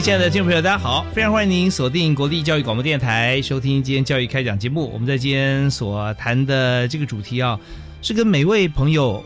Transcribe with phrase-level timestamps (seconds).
[0.00, 1.04] 位亲爱的听众朋友，大家好！
[1.12, 4.90] 非常欢迎您锁定国立教育广播电台，收听今天教育开讲节目。
[4.94, 7.60] 我们在今天所谈的这个主题啊，
[8.00, 9.22] 是跟每位朋友、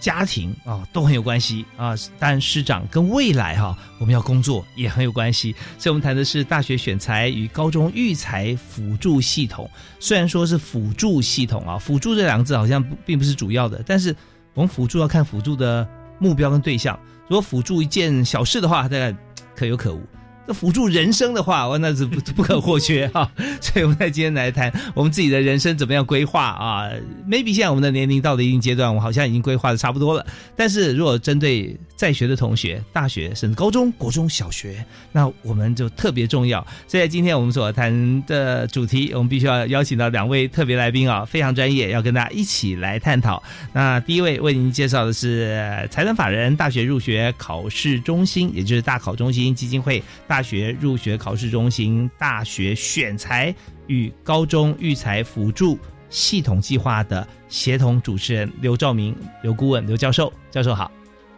[0.00, 1.94] 家庭啊都很有关系啊。
[2.18, 5.54] 但师长跟未来哈，我们要工作也很有关系。
[5.76, 9.70] 所以，我们谈的是大学选材与高中育才辅助系统。
[10.00, 14.16] 虽然说是辅助系统啊，辅助这两个字好像并不是主要的，但是
[14.54, 15.86] 我们辅助要看辅助的
[16.18, 16.98] 目标跟对象。
[17.28, 19.14] 如果辅助一件小事的话，大概。
[19.56, 20.02] 可有可无，
[20.46, 23.30] 那辅助人生的话，那是不 不可或缺哈。
[23.60, 26.90] 所以我们在今天来谈我们自己的人生怎么样规划啊。
[27.28, 30.24] maybe 现在我们的年龄到了一定阶段，我好像已经规划的差不多了。
[30.54, 36.64] 但是如果针对在学的同学，大学甚至高中国中小学，那我们就特别重要。
[36.86, 43.42] 所以今天我们所谈的主题，我们必须要邀请到两位特别来宾啊，非常专业，要跟大家一起来探讨。
[43.72, 53.54] 那第一位为您介绍的是财团法人大学入学考试中心，也就是大考中心基金会大学入学考试中心大学选材
[53.86, 60.90] 与高中育才辅助系统计划的协同主持人刘兆明刘顾问刘教授，教授好。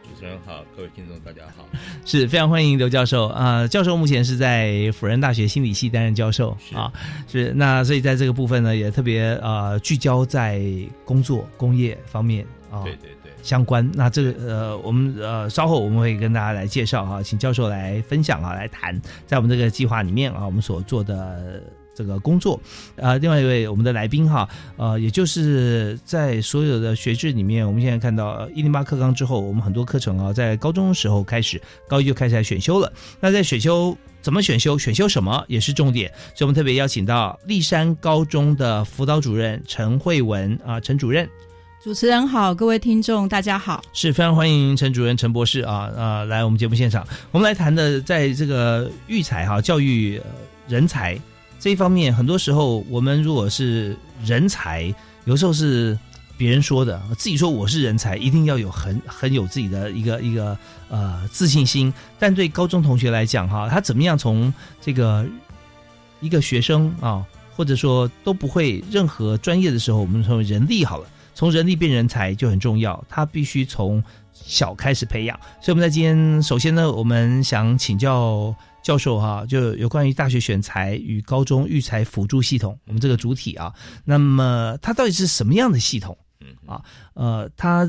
[0.02, 1.64] 主持人好，各位听众大家好，
[2.04, 3.28] 是非常欢迎刘教授。
[3.28, 3.68] 啊！
[3.68, 6.56] 教授目前是在辅仁大学心理系担任教授。
[6.74, 6.92] 啊，
[7.30, 10.60] 是那所以在这个部分呢，也特别呃聚焦在
[11.04, 12.44] 工作工业方面。
[12.70, 13.17] 啊，对对对，
[13.48, 13.90] 相关。
[13.94, 21.62] 那这个呃，我们呃稍后我们会跟大家来介绍哈，请教授来分享啊，来谈在我们这个计划里面啊，我们所做的。
[21.98, 22.60] 这个工作，
[22.94, 32.92] 呃，另外一位我们的来宾哈，呃，也就是在所有的学制里面，我们现在看到一零八课纲之后，我们很多课程啊，在高中时候开始，高一就开始来选修了。
[33.18, 41.28] 那在选修怎么选修，选修什么也是重点，所以我们特别邀请到立山高中的辅导主任陈慧文啊，陈主任。
[41.80, 50.20] 主持人好，各位听众大家好，是非常欢迎陈主任陈博士啊啊来我们节目现场，我们来谈的在这个育才哈教育
[50.66, 51.16] 人才。
[51.60, 54.92] 这一方面，很多时候我们如果是人才，
[55.24, 55.96] 有时候是
[56.36, 60.58] 别人说的，自己说我是人才，一定要有很很有自己的一个一个
[60.88, 61.94] 呃自信心。
[62.18, 65.24] 但对高中同学来讲，哈，他怎么样从这个
[66.20, 67.24] 一个学生啊，
[67.58, 74.00] 或者说都不会任何专业的时候，我们说人力好了，从人力变人才就很重要，他必须从
[74.32, 75.36] 小开始培养。
[75.60, 78.54] 所以我们在今天，首先呢，我们想请教。
[78.80, 83.70] 教授哈，就有关于大学选材与高中育才辅助系统，我们这个主体啊，
[84.02, 86.16] 那么它到底是什么样的系统？
[86.40, 86.80] 嗯啊，
[87.12, 87.86] 呃，它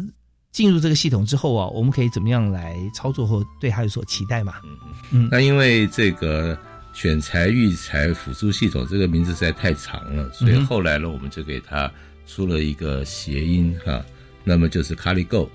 [0.51, 4.55] 进入这个系统之后啊，我们可以怎么样来操作或对它有所期待嘛？
[4.65, 4.77] 嗯
[5.11, 6.57] 嗯，那因为这个
[6.93, 11.91] 选材育才辅助系统这个名字实在太长了，所以后来呢，我们就给它
[12.27, 14.05] 出了一个谐音哈，
[14.43, 15.49] 那么就是 College Go，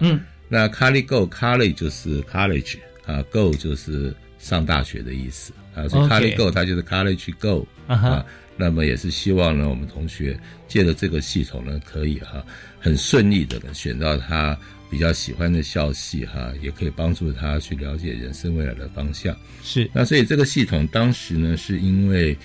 [0.00, 4.14] 嗯，那 College Go，College 就是 College 啊，Go 就是。
[4.36, 8.22] 上大学的意思啊，所以 college go 它就是 college go 啊，
[8.58, 12.44] 那么也是希望呢，我们同学借着这个系统呢，可以哈
[12.78, 14.54] 很顺利的选到他
[14.94, 19.36] 比较喜欢的校系哈，也可以帮助他去了解人生未来的方向。
[19.60, 22.38] 是，那所以这个系统当时呢，是因为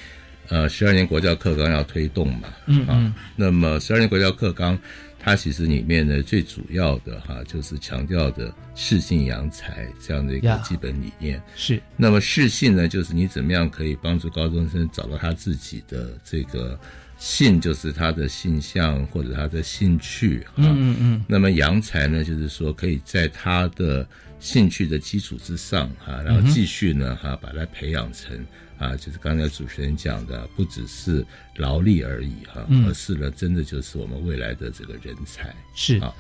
[0.48, 4.75] 呃十二年国教课纲要推动嘛，嗯啊，那么十二年国教课纲。
[5.22, 11.40] 它其实里面呢，最主要的哈，就是强调的适性扬才这样的一个基本理念。
[11.56, 11.80] 是。
[11.98, 16.80] 那么适性呢，就是你怎么样可以帮助高中生找到他自己的这个
[17.19, 20.44] 性，就是他的性向或者他的兴趣。
[20.56, 21.25] 嗯嗯嗯。
[21.27, 24.07] 那么阳才呢，就是说可以在他的
[24.39, 28.44] 兴趣的基础之上哈，然后继续呢哈，把它培养成。
[28.80, 31.25] 啊，就是刚才主持人讲的，不只是
[31.57, 36.16] 劳力而已哈，而是呢，真的就是我们未来的这个人才是啊。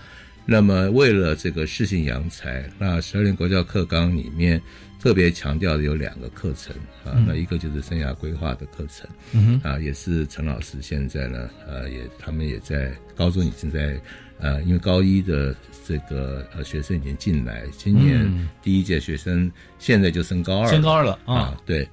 [0.45, 4.61] 那么为了这个适性扬才，那十二年国教课纲里面
[4.99, 6.75] 特别强调的有两个课程
[7.05, 13.99] 啊，那一个就是生涯规划的课程，嗯啊，也是陈老师现在呢，呃，也他们也在高中已经在
[14.39, 15.55] 呃，因为高一的
[15.87, 19.49] 这个呃学生已经进来，今年第一届学生
[19.79, 21.35] 现在就升高二了，升高二了啊。
[21.35, 21.87] 啊，对。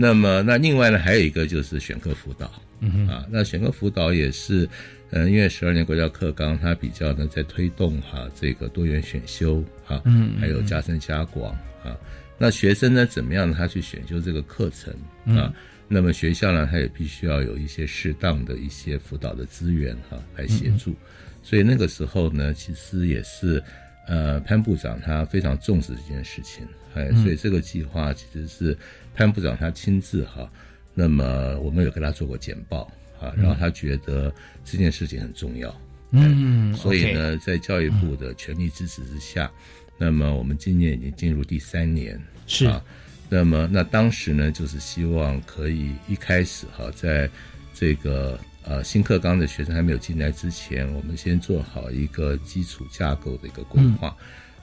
[0.00, 4.68] 那么那另外呢，还有一个就是选课辅导，嗯啊，那选课辅导也是，
[5.10, 11.52] 呃，因为十二年国教课纲它比较呢在推动哈、这个多元选修哈，嗯还有加深加广
[11.84, 11.98] 啊。
[12.38, 14.94] 那学生呢怎么样他去选修这个课程
[15.24, 15.52] 嗯啊？
[15.88, 20.94] 那么学校呢，他也必须要有一些适当的一些辅导的资源哈、来协助。
[21.42, 23.62] 所以那个时候呢，其实也是
[24.06, 28.76] 呃潘部长他非常重视这件事情，哎，所以这个计划其实是
[29.14, 30.50] 潘部长他亲自哈。
[30.92, 34.30] 那么我们有跟他做过简报啊，然后他觉得
[34.64, 35.80] 这件事情很重要，
[36.10, 39.50] 嗯，所以呢，在教育部的全力支持之下，
[39.98, 42.82] 那么我们今年已经进入第三年，是啊。
[43.28, 47.28] 那么那当时呢，就是希望可以一开始哈，在
[47.74, 54.16] 这个呃新课纲的学生还没有进来之前，我们先做好一个基础架构的一个规划。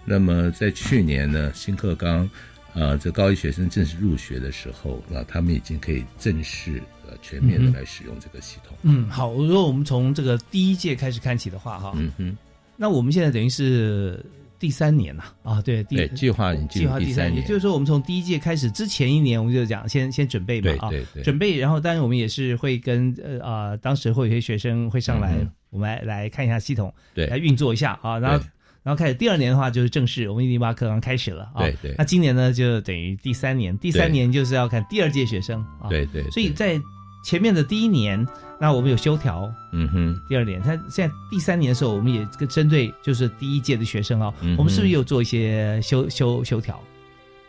[0.03, 2.27] 那么在去年呢，新课纲
[2.73, 8.75] 呃这高一学生正式入学的时候，那他们已经可以正式呃全面的来使用这个系统。
[8.81, 12.37] 嗯，好，如果我们从这个第一届开始看起的话，哈，嗯哼，
[12.75, 14.23] 那我们现在等于是
[14.59, 15.23] 第三年呐。
[15.43, 21.21] 啊，对，第对，计划计划第三年，也就是说，我们从第一届开始之前一年，我们就讲先先准备嘛啊，对对。
[21.21, 25.49] 对准备，然后当然我们也是会跟呃啊、当时会有些学生会上来，嗯。
[25.69, 27.27] 我们来来看一下系统，对。
[27.27, 28.45] 来运作一下啊，然后
[28.81, 31.95] 然后开始第二年的话就是正式，我们一零八课纲开始了啊，对对。
[31.97, 36.79] 那今年呢就等于第三年，第三年就是要看第二届学生啊，对对，对所以在
[37.25, 38.23] 前面的第一年，
[38.59, 40.21] 那我们有修条，嗯哼。
[40.27, 46.79] 第二年，他现在第三年的时候，我们也跟针对就是第一届的学生啊、嗯我们是不是有做一些修修修条？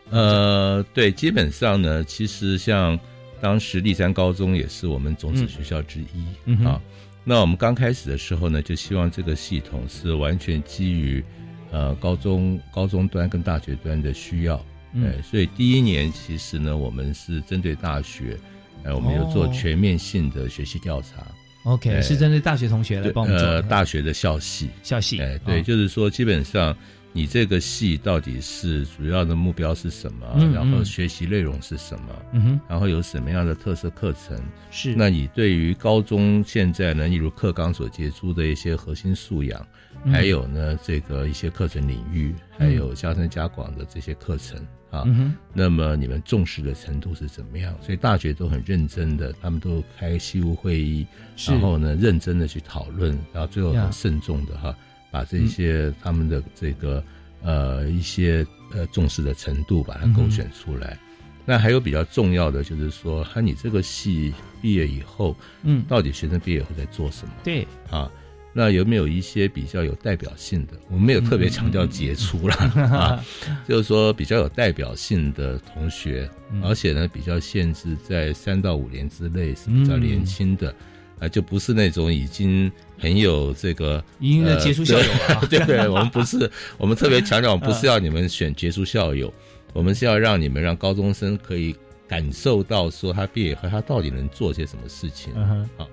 [0.09, 2.99] 呃，对，基本上呢，其实像
[3.39, 6.81] 当时立山高中也是我们种子学校之一、啊。
[7.23, 11.23] 那我们刚开始的时候呢，就希望这个系统是完全基于
[11.71, 18.39] 呃高中高中端跟大学端的需要，嗯呃，所以第一年其实呢，我们是针对大学，
[18.83, 19.51] 呃，我们有做哦。
[19.53, 21.25] 全面性的学习调查
[21.63, 25.19] ，OK，哎是针对大学同学来帮我们做呃大学的校系，校系。
[25.19, 25.63] 哎，对，哦。
[25.63, 26.75] 就是说，基本上
[27.17, 30.85] 你这个系到底是主要的目标是什么，嗯然后嗯。
[30.85, 34.39] 学习内容是什么，嗯哼，然后有什么样的特色课程？
[34.69, 34.93] 是。
[34.95, 39.67] 那你对于高中现在呢，例如课纲所接触的一些核心素养，
[40.03, 40.13] 嗯。
[40.13, 44.59] 还有呢这个一些课程领域，还有加深加广的这些课程
[44.91, 47.75] 啊，嗯，那么你们重视的程度是怎么样？
[47.81, 51.07] 所以大学都很认真的，他们都开系务会议，
[51.47, 54.77] 然后呢认真的去讨论，然后最后很慎重的哈，
[55.11, 57.03] 把这些他们的这个
[57.43, 60.97] 呃一些呃重视的程度把它勾选出来。
[61.45, 65.33] 那还有比较重要的就是说，哈，你这个系毕业以后，
[65.63, 67.33] 嗯，到底学生毕业以后在做什么？
[67.43, 68.11] 对，啊？
[68.53, 70.73] 那有没有一些比较有代表性的？
[70.89, 72.55] 我们没有特别强调杰出啦，
[72.91, 73.25] 啊，
[73.67, 76.29] 就是说比较有代表性的同学，
[76.63, 80.73] 而且呢比较限制在三到五年之内是比较年轻的，
[81.19, 85.47] 啊，就不是那种已经很有这个已经的杰出校友了啊。
[85.49, 89.33] 对对，我们不是，我们特别强调，我们不是要你们选杰出校友，
[89.73, 91.75] 我们是要让你们让高中生可以
[92.07, 95.33] 感受到说他毕业以后他到底能做些什么事情。
[95.35, 95.87] 嗯哼，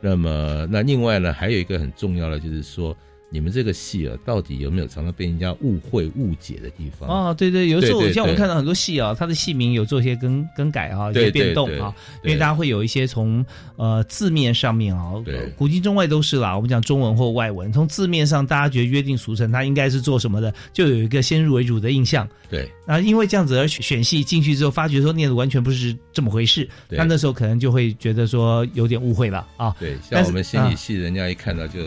[0.00, 2.96] 那么，那另外呢，还有一个很重要的就是说，
[3.30, 7.08] 你们这个戏啊，到底有没有常常被人家误会、误解的地方？
[7.08, 11.94] 哦，对对，有时候像我们看到很多戏啊，它的戏名有做一些更更改啊，一些变动啊，
[12.24, 13.44] 因为大家会有一些从
[13.76, 15.12] 呃字面上面啊，
[15.56, 16.56] 古今中外都是啦。
[16.56, 22.28] 我们讲中文或外文，从字面上大家觉得约定俗成，它应该是做什么的，就有一个先入为主的印象。
[22.50, 29.74] 对啊，因为这样子而选选戏进去之后，发觉说念的完全不是这么回事，对他那时候可能就会觉得说有点误会了啊。
[29.78, 31.78] 对，像我们心理系，人家一看到就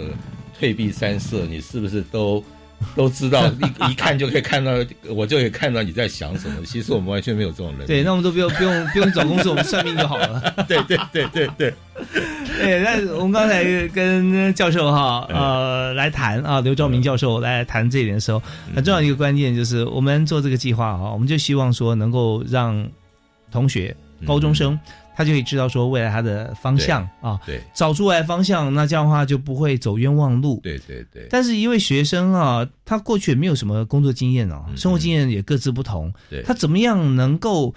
[0.64, 2.42] 退避三舍，你是不是都
[2.96, 3.46] 都知道？
[3.48, 4.72] 一 一看就可以看到，
[5.14, 6.56] 我就可以看到你在想什么。
[6.64, 7.86] 其实我们完全没有这种能力。
[7.88, 10.64] 对，那我们都不用不用不用找工作，我们算命就好了。
[10.70, 11.74] 对对对对对，
[12.58, 22.90] 对，那我们刚才跟教授哈嗯呃来谈啊，刘兆明教授来谈这一点的时候，嗯很重要一个关键就是，我们做这个计划哈，我们就希望说能够让
[23.52, 24.80] 同学嗯高中生
[25.16, 27.62] 他就可以知道说未来他的方向啊，对。
[27.74, 30.60] 找出来方向，那这样的话就不会走冤枉路。
[30.64, 36.42] 对对对，但是一位学生啊，他过去也没有什么工作经验哦，嗯生活经验也各自不同，对。
[36.44, 37.74] 他怎么样能够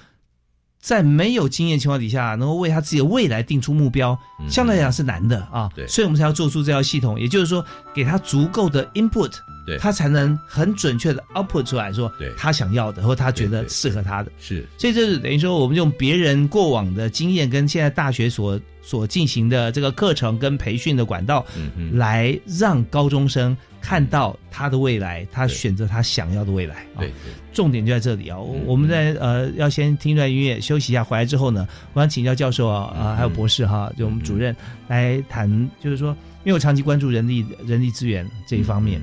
[0.81, 4.49] 在没有经验情况底下，能够为他自己的未来定出目标，嗯。
[4.49, 5.69] 相对来讲是难的啊。
[5.75, 5.87] 对。
[5.87, 7.65] 所以我们才要做出这套系统，也就是说，
[7.95, 9.33] 给他足够的 input，
[9.67, 9.77] 对。
[9.79, 12.33] 他才能很准确的 output 出来说对。
[12.37, 14.31] 他想要的或他觉得适合他的。
[14.39, 14.65] 是。
[14.79, 21.45] 所以这是等于说，我们用别人过往的经验跟现在大学所所进行的这个课程跟培训的管道，
[21.93, 26.77] 来让高中生看到他的未来，他选择他想要的未来。
[26.95, 27.09] 啊对。
[27.09, 27.13] 对，
[27.53, 28.39] 重点就在这里啊！
[28.39, 34.55] 我嗯我们在呃要先听一段音乐休息一下，回来之后呢，我想请教教授啊啊、嗯还有博士哈，就我们主任
[34.89, 35.49] 来谈，
[35.81, 36.11] 就是说，
[36.45, 39.01] 因为我长期关注人力人力资源这一方面，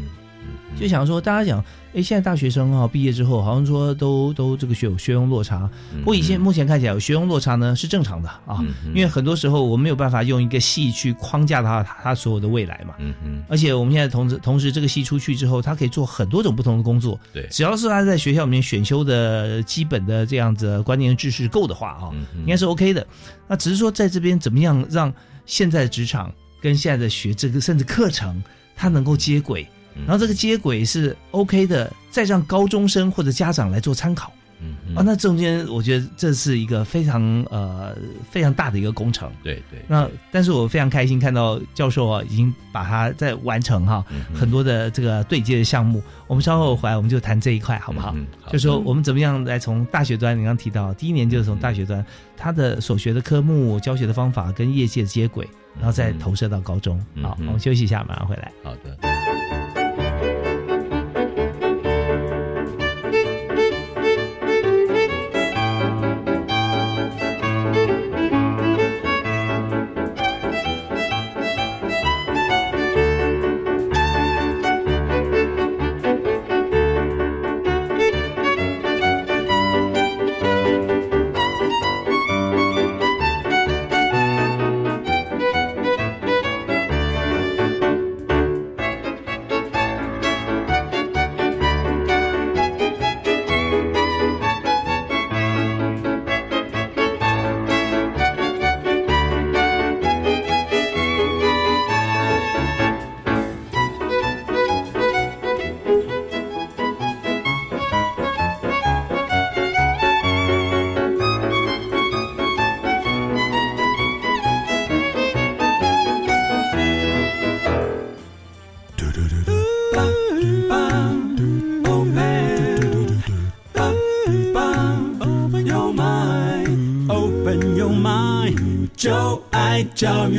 [0.80, 8.58] 就想说大家讲，哎，现在大学生哈、毕业之后，好像说都都这个学有学用落差，嗯不过以现目前看起来有学用落差呢是正常的啊，
[8.88, 12.96] 因为很多时候我们没有办法用一个系去框架他他所有的未来嘛。
[12.98, 22.10] 嗯嗯，而且我们现在同时同时这个系出去之后，他可以做很多种不同的工作，对，只要是他在学校里面选修的基本的这样子观念知识够的话啊，
[22.40, 23.06] 应该是 OK 的。
[23.48, 25.14] 那只是说在这边怎么样让
[25.46, 28.42] 现在的职场跟现在的学这个甚至课程
[28.76, 35.04] 它能够接轨，嗯然后这个接轨是 OK 的，再让高中生或者家长来做参考嗯嗯啊。
[35.06, 37.96] 那中间我觉得这是一个非常呃
[38.32, 39.30] 非常大的一个工程。
[39.44, 46.02] 对对，那但是我非常开心看到教授啊已经把它在完成哈、嗯很多的这个对接的项目。
[46.28, 48.14] 我们稍后回来我们就谈这一块好不好？
[48.16, 52.04] 嗯好就说我们怎么样来从大学端，你刚刚提到第一年就是从大学端，
[52.38, 57.00] 他的所学的科目、教学的方法跟业界接轨，然后再投射到高中。
[57.22, 58.52] 好，我们休息一下，马上回来。
[58.64, 59.83] 好的。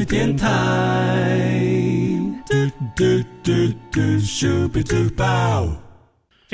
[0.05, 0.54] 电台。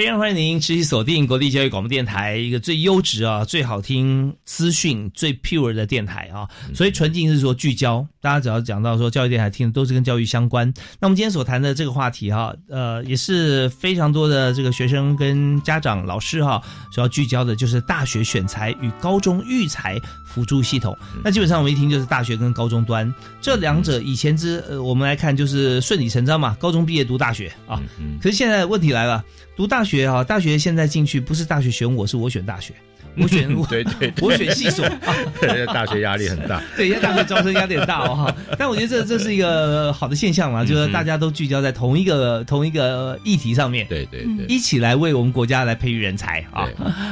[0.01, 6.49] 非常欢迎您持续锁定国立教育广播电台，一个最优质啊、最好听资讯、最 pure 的电台啊。
[6.75, 10.67] 所以纯净是说聚焦，大家只要讲到说教育电台听的都是跟教育相关。
[10.99, 16.63] 那我们今天所谈的这个话题哈、呃，也是非常多的这个学生跟家长、老师哈、
[16.95, 20.97] 所要聚焦的，就是大学选材与高中育才辅助系统。
[21.23, 27.79] 那基本上我们一听就是大学跟高中端这两者，以前之呃，我们来看就是顺理成章嘛，高中毕业读大学啊。
[27.99, 29.23] 嗯可是现在问题来了，
[29.57, 32.73] 读大学啊，大学现在进去不是大学选我，是我选大学，
[33.19, 34.89] 我选我对对，我选系所
[35.67, 36.63] 大学压力很大。
[36.77, 38.37] 对，现在大学招生压力很大哦哈。
[38.57, 43.87] 但我觉得这这是一个好的现象嘛，就是大家都聚焦在同一个同一个议题上面。
[43.89, 46.69] 对对对，一起来为我们国家来培育人才啊！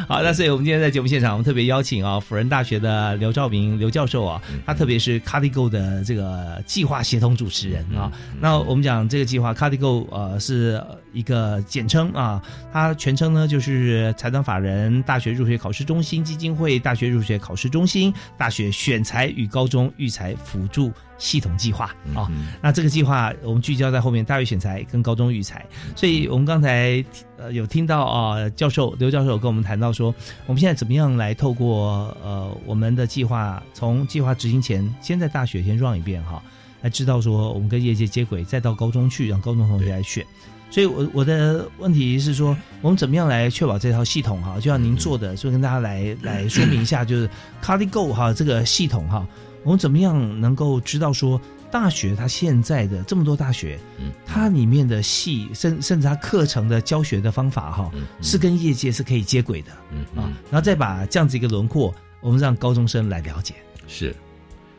[0.09, 8.11] 好，那所以我们今天在节目现场，我们特别邀请啊，辅仁大学的刘兆明刘教授啊，他特别是 CardiGo 的这个计划协同主持人啊。
[8.40, 10.80] 那我们讲这个计划 CardiGo 呃是
[11.18, 12.40] 一个简称啊，
[12.72, 22.30] 它全称呢就是财团法人大学入学考试中心基金会大学入学考试中心大学选才与高中育才辅助系统计划啊。
[22.62, 27.04] 那这个计划我们聚焦在后面，大学选才跟高中育才，所以我们刚才
[27.37, 30.14] 呃有听到啊、教授刘教授跟我们谈到说，
[30.46, 36.40] 我们现在怎么样来透过呃我们的计划，从计划执行前，先在大学先 run 一遍哈，
[36.82, 40.25] 来知道说我们跟业界接轨，再到高中去，让高中同学来选。
[40.70, 44.56] 所以我，我的问题是说，我们怎么样来确保这套系统哈？
[44.56, 47.28] 就像您做的，所以跟大家来来说明一下，就是
[47.62, 49.26] CardiGo 哈这个系统哈，
[49.64, 63.54] 我们怎么样能够知道说，大学它现在的这么多大学，嗯它里面的系甚甚至它课程的教学的方法哈，嗯是跟业界是可以接轨的嗯啊，然后再把这样子一个轮廓，我们让高中生来了解。
[63.87, 64.14] 是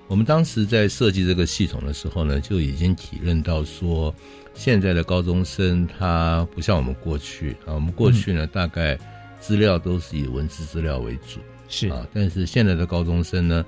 [0.08, 4.14] 我们当时在设计这个系统的时候呢，就已经体认到说，
[4.60, 9.00] 现在的高中生他不像我们过去啊，我们过去呢、大概
[9.40, 11.40] 资料都是以文字资料为主
[11.70, 11.88] 是。
[11.88, 13.66] 啊，但是现在的高中生呢，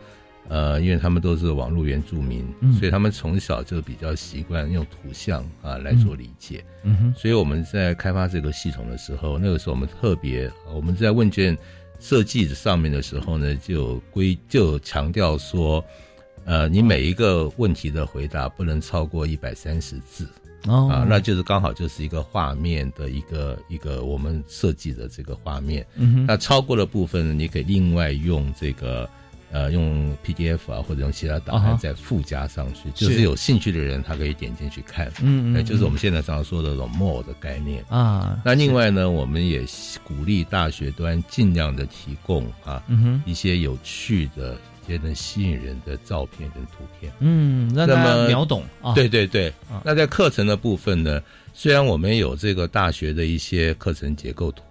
[0.49, 2.73] 呃，因为他们都是网络原住民，嗯。
[2.73, 6.61] 所以他们从小就比较习惯用图像啊来做理解。
[6.83, 11.57] 嗯哼，所以我们在开发这个系统的时候，那个时候我们特别，我们在问卷
[12.01, 15.81] 设计上面的时候呢，就有规就强调说，
[16.43, 20.27] 呃，你每一个问题的回答不能超过一百三十字。
[20.67, 20.89] 哦。
[20.91, 25.85] 啊，那就是刚好就是一个画面的一个一个我们设计的这个画面。
[25.95, 29.09] 嗯哼，那超过的部分呢，你可以另外用这个
[29.51, 35.07] 呃用 PDF 啊或者用其他档案再附加上去，就是是有兴趣的人他可以点进去看。
[35.21, 37.83] 嗯嗯，呃就是我们现在常常说的这种 more 的概念。
[37.89, 39.65] 啊，那另外呢，我们也
[40.03, 47.11] 鼓励大学端尽量的提供啊嗯，一些有趣的、一些能吸引人的照片跟图片。
[47.19, 51.21] 嗯，让大家那么秒懂啊，对对对啊，那在课程的部分呢，
[51.53, 54.63] 虽然我们有这个大学的一些课程结构图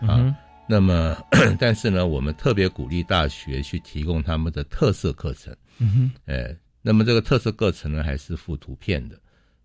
[0.00, 0.34] 啊，嗯，
[0.68, 1.16] 那么
[1.58, 9.16] 但是呢，我们特别鼓励大学去提供他们的特色课程，嗯哼，哎，那么这个特色课程呢，还是附图片的，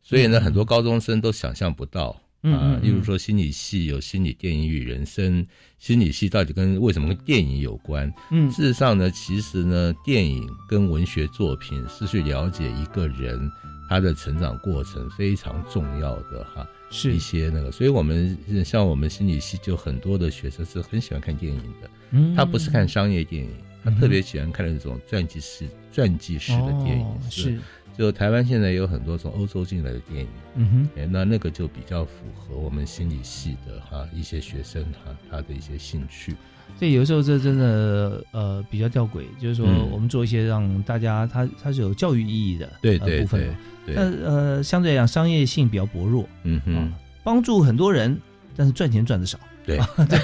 [0.01, 2.19] 所以呢，很多高中生都想象不到。
[2.41, 5.45] 啊例如说心理系有心理电影与人生，
[5.77, 8.11] 心理系到底跟为什么跟电影有关？
[8.31, 8.49] 嗯。
[8.51, 13.51] 事实上呢，其实呢，电影跟文学作品是去了解一个人
[13.89, 22.35] 他的成长过程非常重要的哈，是一些那个，所以我们像我们心理系就很多的学生是很喜欢看电影的，嗯。
[22.35, 23.51] 他不是看商业电影，
[23.83, 27.59] 他特别喜欢看那种传记式传记式的电影，哦是，
[27.99, 30.27] 就台湾现在有很多从欧洲进来的电影。
[30.55, 36.33] 嗯哼，哎，那那个就比较符合我们心理系的哈一些学生哈他的一些兴趣。
[36.77, 39.89] 所以有时候这真的呃比较吊诡，就是说嗯。
[39.91, 43.53] 我们做一些让大家它它是有教育意义的对对呃部分。
[43.85, 48.17] 对，对，但呃相对来讲商业性比较薄弱啊嗯哼，，帮助很多人，
[48.55, 49.37] 但是赚钱赚的少。
[49.65, 49.77] 对。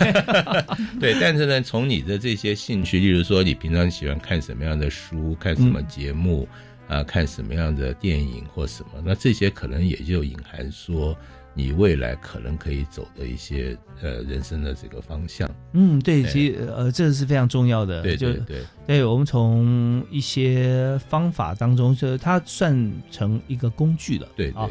[0.97, 6.47] 对，但是呢，从你的这些兴趣，例如说你平常喜欢看什么样的书，看什么节目
[6.87, 11.17] 啊、看什么样的电影或什么，那这些可能也就隐含说
[11.57, 15.49] 你未来可能可以走的一些呃人生的这个方向。
[15.71, 18.01] 嗯，对，对其实呃这是非常重要的。
[18.01, 24.27] 对对对对，我们从一些方法当中，就是它算成一个工具了。
[24.27, 24.67] 啊对对，对，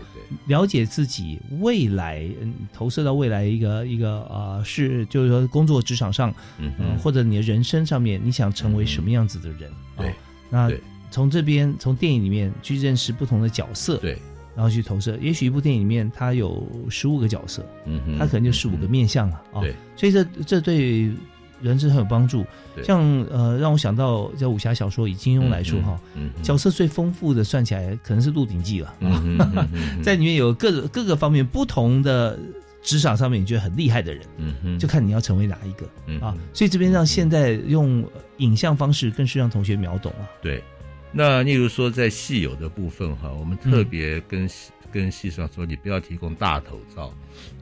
[0.47, 9.73] 了解自己未来，嗯，投射到未来一个一个呃，是就是说工作职场上，嗯嗯、或者你的人生上面，你想成为什么样子的人？
[9.97, 10.15] 对啊，
[10.51, 10.81] 那对
[11.15, 14.19] 从这边从电影里面去认识不同的角色，对，
[14.57, 15.17] 然后去投射。
[15.21, 19.61] 也许一部电影里面它有十五个角色，嗯哼，它可能就十五个嗯面相了啊。
[19.61, 21.13] 对，所以这这对
[21.63, 22.45] 人是很有帮助。
[22.75, 23.01] 对像
[23.31, 29.69] 呃，让我想到在武侠小说以金庸来说哈，嗯哼，角色最丰富的算起来可能是《鹿鼎记》了啊。
[30.03, 32.37] 在里面有各个各个方面不同的
[32.83, 36.37] 职场上面你觉得很厉害的人，嗯哼，就看你要成为哪一个嗯啊。
[36.53, 40.27] 所以这边让现在用呃影像方式更是让同学秒懂啊。
[40.43, 40.61] 对，
[41.17, 47.15] 那例如说在戏友的部分哈，我们嗯特别跟戏、跟戏上说，你不要提供大头照，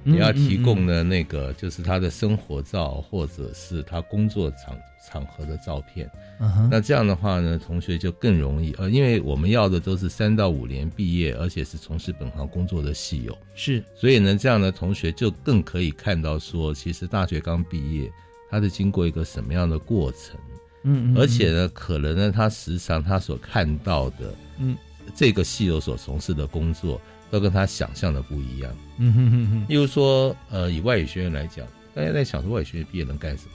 [0.03, 6.11] 你要提供呢那个就是他的生活照或者是他工作场场合的照片。
[6.41, 18.11] 嗯哼，那这样的话呢，同学就更容易呃，因为我们要的都是三到五年毕业，而且是从事本行工作的戏友，是所以呢，这样的同学就更可以看到说，其实大学刚毕业，
[18.51, 20.41] 他是经过一个什么样的过程。
[20.85, 24.77] 嗯嗯，而且呢，可能呢，他时常他所看到的，嗯，
[25.15, 28.77] 这个戏友所从事的工作，都跟他想象的不一样。
[28.99, 33.53] 嗯哼哼哼，例如说，呃，以外语学院来讲，大家在想说外语学院毕业能干什么？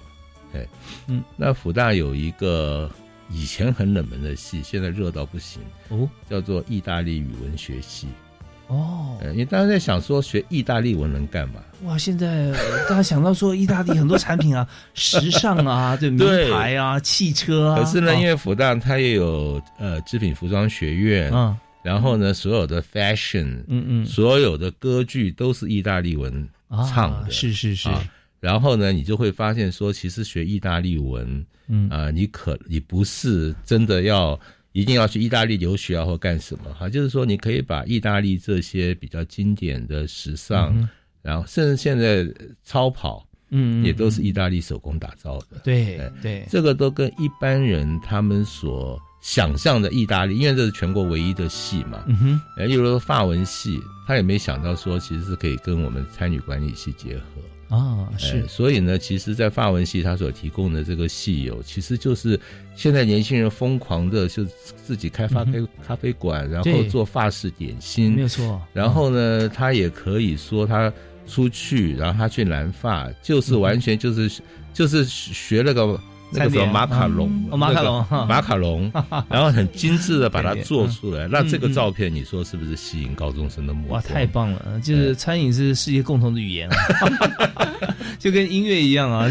[0.54, 0.68] 哎，
[1.08, 2.90] 嗯，那福大有一个
[3.30, 6.10] 以前很冷门的系，现在热到不行，哦。
[6.30, 8.08] 叫做意大利语文学系。
[8.67, 11.62] 哦，呃，因为大家在想说，学意大利文能干嘛？
[11.84, 11.97] 哇！
[11.97, 16.51] 现在呃大家想到说意大利很多产品啊， 时尚啊，对名对。
[16.51, 21.56] 牌啊，汽车啊，可是呢，因为复旦它也有呃织品服装学院，嗯。
[21.84, 24.06] 然后呢，所有的 fashion，嗯嗯。
[24.06, 28.03] 所有的歌剧都是意大利文啊唱的，是是是，啊
[28.39, 31.89] 然后呢，你就会发现说，其实学意大利文嗯。
[31.89, 34.39] 啊、你可你不是真的要
[34.78, 36.72] 一定要去意大利留学啊，或干什么。
[36.72, 40.88] 哈，就是说你可以把意大利这些比较经典的时尚，嗯
[41.24, 42.32] 然后甚至现在
[42.63, 57.24] 超跑嗯，也都是嗯意大利手工打造的，对哎对，这个都跟一般人他们所想象的意大利，因为这是全国唯一的系嘛，嗯哼，哎，例如说法文系，他也没想到说其实是可以跟我们参与管理系结合。
[57.69, 58.41] 啊是。
[58.41, 62.39] 哎所以呢，其实，在法文系他所提供的这个系友，其实就是
[62.75, 64.45] 现在年轻人疯狂的，就
[64.86, 65.51] 自己开发咖
[65.86, 68.12] 咖啡馆，然后做法式点心。
[68.13, 70.91] 没心有，错，然后呢，他也可以说他
[71.27, 74.41] 出去，然后他去染发，就是完全就是
[74.73, 75.99] 就是学了个
[76.32, 78.92] 那个什么马卡龙，哦马卡龙那个马卡龙，
[79.30, 81.28] 然后很精致的把它做出来。
[81.28, 84.02] 那这个照片，你说是不是吸引高中生的目光？
[84.02, 84.80] 哇，太棒了！
[84.84, 86.76] 就是餐饮是世界共同的语言啊，
[88.20, 89.28] 就跟音乐一样啊，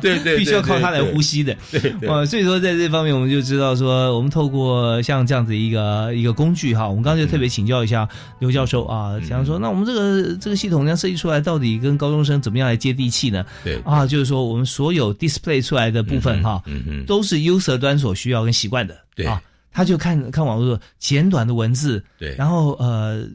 [0.00, 1.56] 对对对必须要靠它来呼吸的。
[1.70, 8.08] 对所以说在这方面，我们就知道说，我们透过像这样子一个一个工具哈，我们刚才就特别请教一下
[8.38, 13.44] 刘教授啊，嗯想说，那我们这个这个系统这样设计出来，到底跟高中生怎么样来接地气呢？
[13.62, 18.98] 对啊，就是说我们所有 display 出来的部分哈，嗯嗯，都是 user 端所需要跟习惯的。
[19.14, 23.26] 对啊，他就看看网络简短的文字，对，然后呃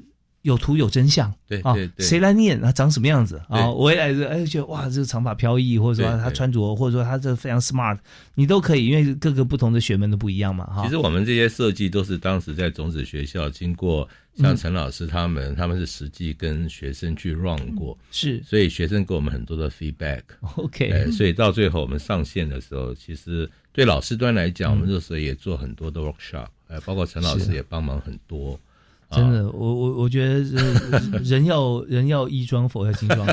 [0.45, 1.27] 有图有真相，
[1.63, 2.61] 啊谁来念？
[2.61, 3.41] 他长什么样子？
[3.49, 3.67] 啊？
[3.67, 7.97] 我也来就哎觉得哇，这个长发飘逸，或者说他穿着，或者说他这非常 smart，
[8.35, 10.83] 你都可以，因为各个不同的学门都不一样嘛，哈。
[10.83, 14.43] 其实我们这些设计都是当时在种子学校经过嗯。
[14.43, 18.39] 像陈老师他们，他们是实际跟学生去 run 过，是。
[18.43, 20.21] 所以学生给我们很多的 feedback。
[20.57, 28.59] OK，哎，所以到最后我们上线的时候，其实对老师端来讲，我们那时候也做很多的 workshop，哎，包括陈老师也帮忙很多。
[29.09, 33.25] 啊真的，我我我觉得呃人要 人要衣装，佛要金装。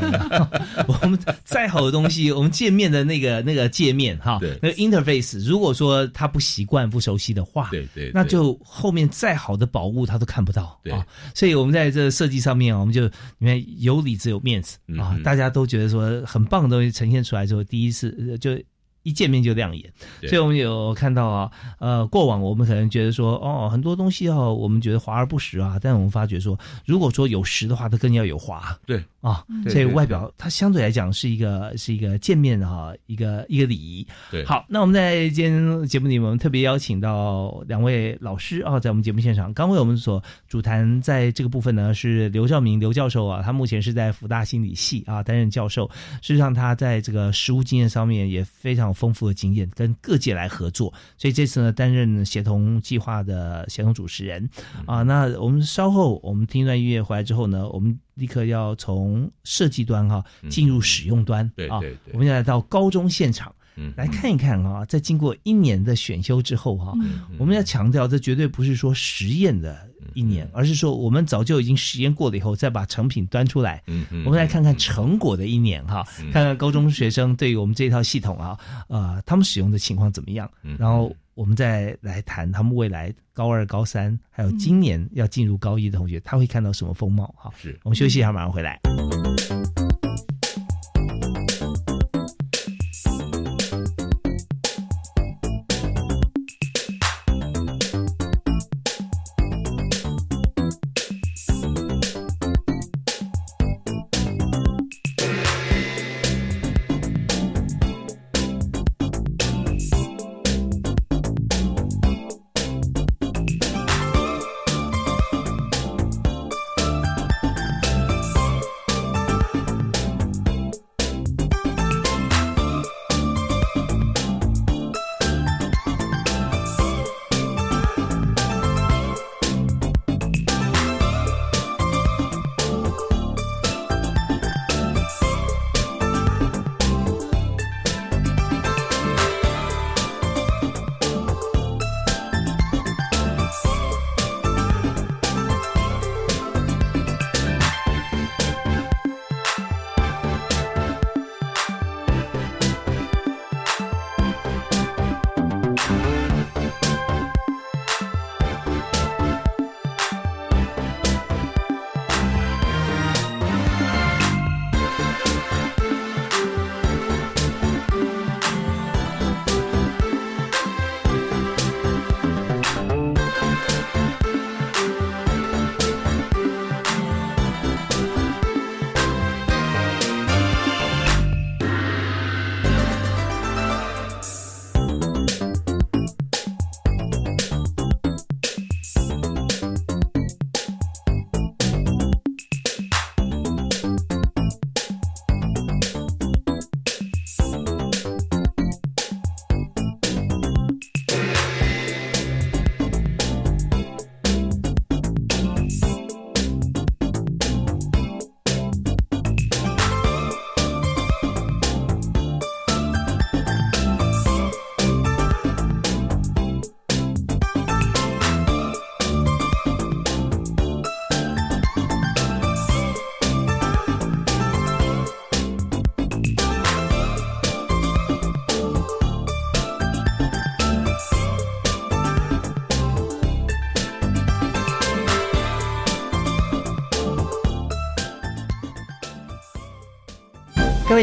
[0.86, 11.06] 我们再好的东西，我们界面的那个那个界面哈，那个 interface，如果说他不习惯、不熟悉的话，对对，那就后面再好的宝物他都看不到对啊。
[11.34, 18.58] 所以我们在这设计上面啊，我们就你看有里子有面子啊大家都觉得说很棒的东西呈现出来之后，第一次呃就。
[19.02, 19.84] 一见面就亮眼，
[20.20, 34.06] 对所以我们有看到啊，呃，过往我们可能觉得说，哦，很多东西哦，我们觉得华而不实啊，但我们发觉说，如果说有实的话，它更要有华对啊，所以外表它相对来讲是一个是一个见面哈、一个一个礼仪。
[34.30, 39.52] 对，好，那我们在今天节目里面，我们特别邀请到两位老师啊，在我们节目现场。
[39.54, 45.88] 刚为我们所主谈在这个部分呢，是刘兆明刘教授啊，他目前是在福大心理系啊担任教授。
[46.20, 50.92] 事实上，他在这个实务经验上面也非常有丰富的经验，跟各界来合作。
[51.16, 54.48] 所以这次呢，担任协同计划的协同主持人
[54.86, 55.02] 啊。
[55.02, 63.54] 那我们稍后我们听一段音乐回来之后呢，我们立刻要从设计端哈、进入使用端、啊对对对我们要来到高中现场。
[63.74, 73.82] 嗯来看一看啊，在经过一年的选修之后哈、嗯我们要强调，这绝对不是说实验的一年，而是说我们早就已经实验过了以后，再把成品端出来。
[73.86, 87.50] 嗯嗯我们来看看成果的一年哈，看看高中学生对于我们这套系统啊，呃，他们使用的情况怎么样，嗯然后我们再来谈他们未来高二、高三，还有今年要进入高一的同学，他会看到什么风貌哈。
[87.56, 88.80] 是我们休息一下，马上回来。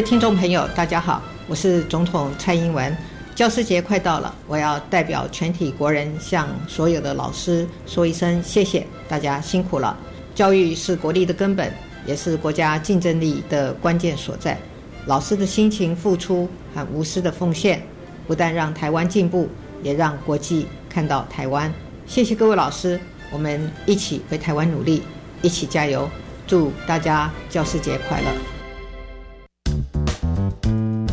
[0.02, 2.96] 听众朋友，大家好，我是总统蔡英文。
[3.34, 9.96] 教师节快到了，我要代表全体国人向所有的老师说一声谢谢，大家辛苦了。
[10.34, 11.70] 教育是国力的根本，
[12.06, 14.58] 也是国家竞争力的关键所在。
[15.06, 17.82] 老师的辛勤付出和无私的奉献，
[18.26, 19.48] 不但让台湾进步，
[19.82, 21.72] 也让国际看到台湾。
[22.06, 22.98] 谢谢各位老师，
[23.30, 25.02] 我们一起为台湾努力，
[25.42, 26.08] 一起加油。
[26.46, 28.59] 祝大家教师节快乐！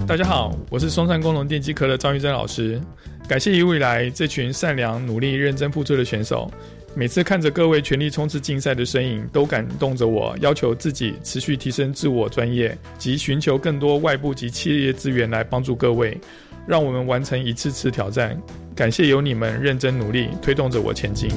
[0.08, 2.80] 大家好，我是松山工农电机科的张玉珍老师。
[3.28, 6.50] 感谢一路来这群善良、努力、认真付出的选手。
[6.96, 16.18] 每次看着各位全力冲刺竞赛的身影，都感动着我，要求自己持续提升自我专业，及寻求更多外部及企业资源来帮助各位，
[16.66, 18.42] 让我们完成一次次挑战。
[18.74, 21.30] 感谢有你们认真努力，推动着我前进。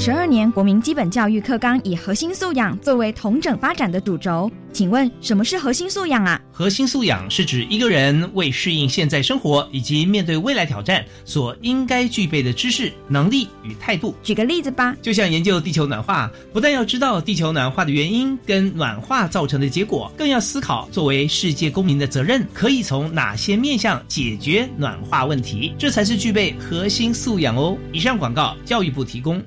[0.00, 6.40] 十二年国民基本教育课纲以核心素养作为同整发展的主轴，请问什么是核心素养啊？
[6.50, 14.14] 核心素养是指一个人为适应现在生活以及面对未来挑战所应该具备的知识、能力与态度。
[14.22, 27.76] 举个例子吧，就像研究地球暖化，不但要知道地球暖化的原因跟暖化造成的结果，更要思考作为世界公民的责任可以从哪些面向解决暖化问题，这才是具备核心素养哦。
[27.92, 29.42] 以上广告，教育部提供。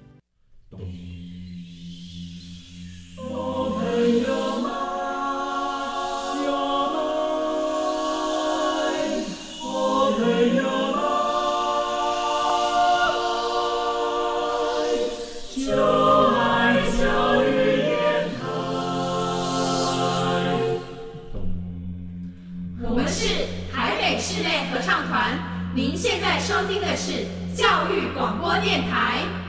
[26.68, 29.43] 听的是教育广播电台。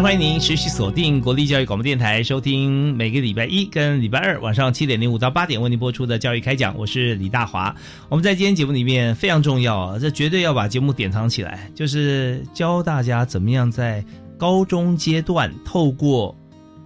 [0.00, 6.72] 欢迎您持续锁定国立教育广播电台，收听每个礼拜一跟礼拜二晚上七点零五到八点为您播出的教育开讲。
[6.78, 7.74] 我是李大华。
[8.08, 14.04] 我们在今天节目里面非常重要，这绝对要把节目典藏起来，就是教大家怎么样在
[14.38, 16.32] 高中阶段透过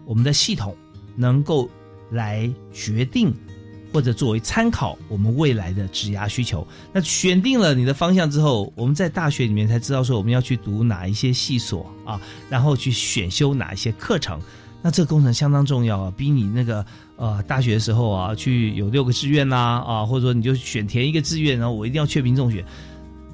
[0.06, 0.74] 我们的系统，
[1.14, 1.68] 能够
[2.10, 3.30] 来决定
[3.92, 6.66] 或者作为参考我们未来的职涯需求。
[6.92, 14.40] 那选定了你的方向之后，我们在大学里面才知道说我们要去读哪一些系所啊，然后去选修哪一些课程。
[14.84, 16.84] 那这个工程相当重要啊，比你那个
[17.16, 22.64] 呃大学的时候啊，去有六个志愿呐啊或者说你就选填一个志愿，然后我一定要确民中选，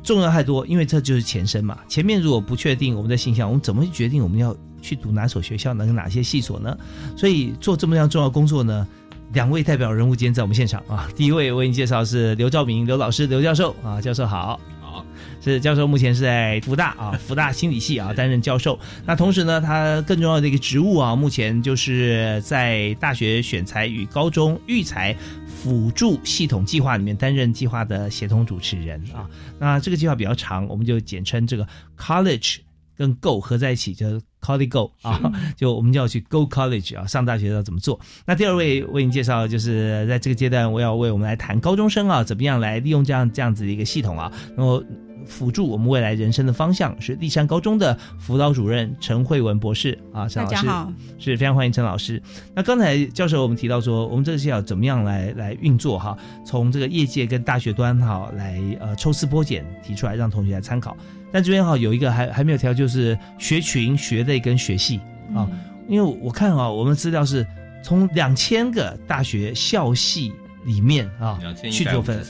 [0.03, 1.79] 重要太多，因为这就是前身嘛。
[1.89, 6.77] 前面如果不确定我们的形象，我们怎么去决定我们要去读哪所学校，能哪些系所呢？
[7.17, 8.87] 所以做这么样重要工作呢？
[9.33, 14.59] 两位代表人物今天在我们现场啊，第一位为您介绍是刘兆明刘老师刘教授啊，教授好。
[14.81, 15.05] 好，
[15.43, 18.79] 是教授，目前是在福大啊，福大心理系啊 担任教授。
[19.05, 25.15] 那同时呢，他更重要的一个职务啊，目前就是在大学选材与高中育才
[25.47, 29.29] 辅助系统计划里面担任计划的协同主持人啊。
[29.59, 32.61] 那这个计划比较长，我们就简称这个 college
[32.99, 35.19] 跟 go 合在一起，就是 college go 啊，
[35.57, 37.99] 就我们就要去 go college 啊，上大学要怎么做？
[38.27, 44.83] 那第二位为您介绍，就是在这个阶段，我要为我们来谈高中生啊，怎么样来利用这样这样子的一个系统啊，然后。
[45.27, 52.23] 辅助我们未来人生的方向是立山高中的辅导主任陈慧文博士啊，陈老师大家好，是非常欢迎陈老师。
[52.55, 56.17] 那刚才教授我们提到说，我们这个是要怎么样来来运作哈？
[56.47, 60.97] 从这个业界跟大学端哈来呃抽丝剥茧提出来，让同学来参考。
[61.33, 65.01] 但这边哈有一个还还没有调，就是学群、学类跟学系。
[65.35, 65.49] 啊，
[65.89, 67.47] 因为我看啊，我们资料是
[67.83, 70.33] 从两千个大学校系。
[70.65, 71.39] 里面啊，
[71.73, 72.21] 去做分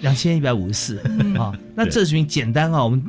[0.00, 0.98] 两千一百五十四。
[1.38, 3.02] 啊，那这群简单啊，我们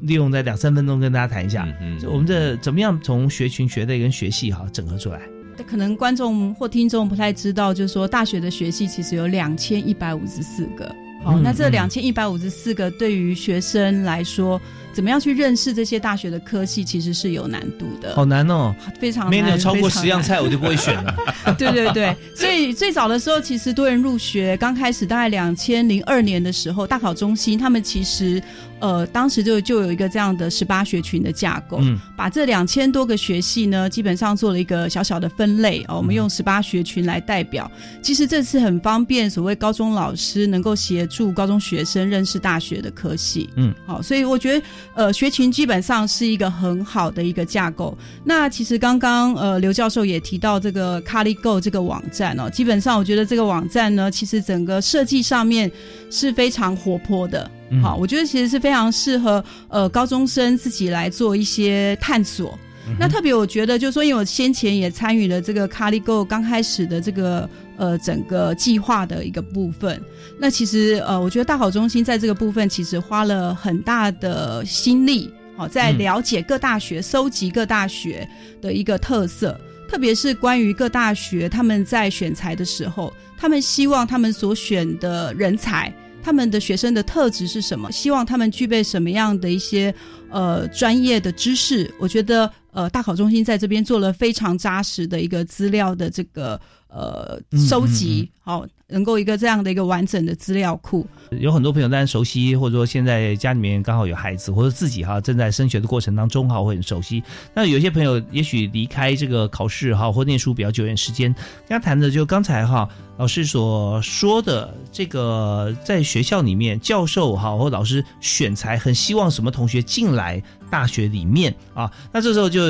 [0.00, 1.68] 利用在两三分钟跟大家谈一下，
[2.10, 5.20] 我们这怎么样从学群、学类跟学系哈整合出来？
[5.68, 10.92] 可能观众或听众不太知道，就是说大学的学系其实有两千一百五十四个。
[11.22, 14.60] 好，那这两千一百五十四个对于学生来说，
[14.92, 18.14] 怎么样去认识这些大学的科系，其实是有难度的。
[18.14, 21.14] 好难哦，非常没有超过十样菜，我就不会选了。
[21.58, 28.42] 对 对对，所以最早的时候，其实多人入学刚开始，大概两千零二年的时候，大考中心他们其实
[28.80, 37.70] 呃，当时就就有一个这样的十八学群的架构，嗯、把这两千多个学系呢，基本上做了一个小小的分类哦，我们用十八学群来代表。
[38.02, 43.48] 其实这次很方便，所谓高中老师能够协助高中学生认识大学的科系。
[43.56, 47.96] 嗯，好，所以我觉得呃，学群基本上是一个很好的一个架构。
[48.24, 55.70] 那其实刚刚呃刘教授也提到这个 CaliGo 这个网站哦，基本上我觉得这个网站呢，其实整个设计上面
[56.10, 57.50] 是非常活泼的。
[57.82, 62.58] 好，我觉得其实是非常适合呃高中生自己来做一些探索。
[62.98, 67.48] 那特别我觉得，就是说，因为我先前也参与了这个 CaliGo 刚开始的这个
[67.82, 70.00] 呃整个计划的一个部分。
[70.38, 78.28] 那其实呃，我觉得大考中心在这个部分其实花了很大的心力，好，在了解各大学、搜集各大学
[78.60, 85.92] 的一个特色，特别是关于各大学他们在选材的时候，他们希望他们所选的人才。
[86.24, 87.90] 他们的学生的特质是什么？
[87.90, 89.92] 希望他们具备什么样的一些
[90.30, 91.92] 呃专业的知识？
[91.98, 96.60] 我觉得呃大考中心在这边做了非常扎实的一个资料的这个
[96.92, 98.64] 呃收集，好。
[98.88, 107.22] 能够一个这样的一个完整的资料库，有很多朋友当然熟悉，或者说现在家里面刚好有孩子，或者自己哈正在升学的过程当中哈会很熟悉。
[107.54, 111.34] 那有些朋友也许离开这个考试哈或念书比较久远时间，
[111.66, 122.60] 跟他谈的就刚才哈老师所说的这个在学校里面教授哈或老师选材，很希望什么同学进来大学里面啊，那这时候就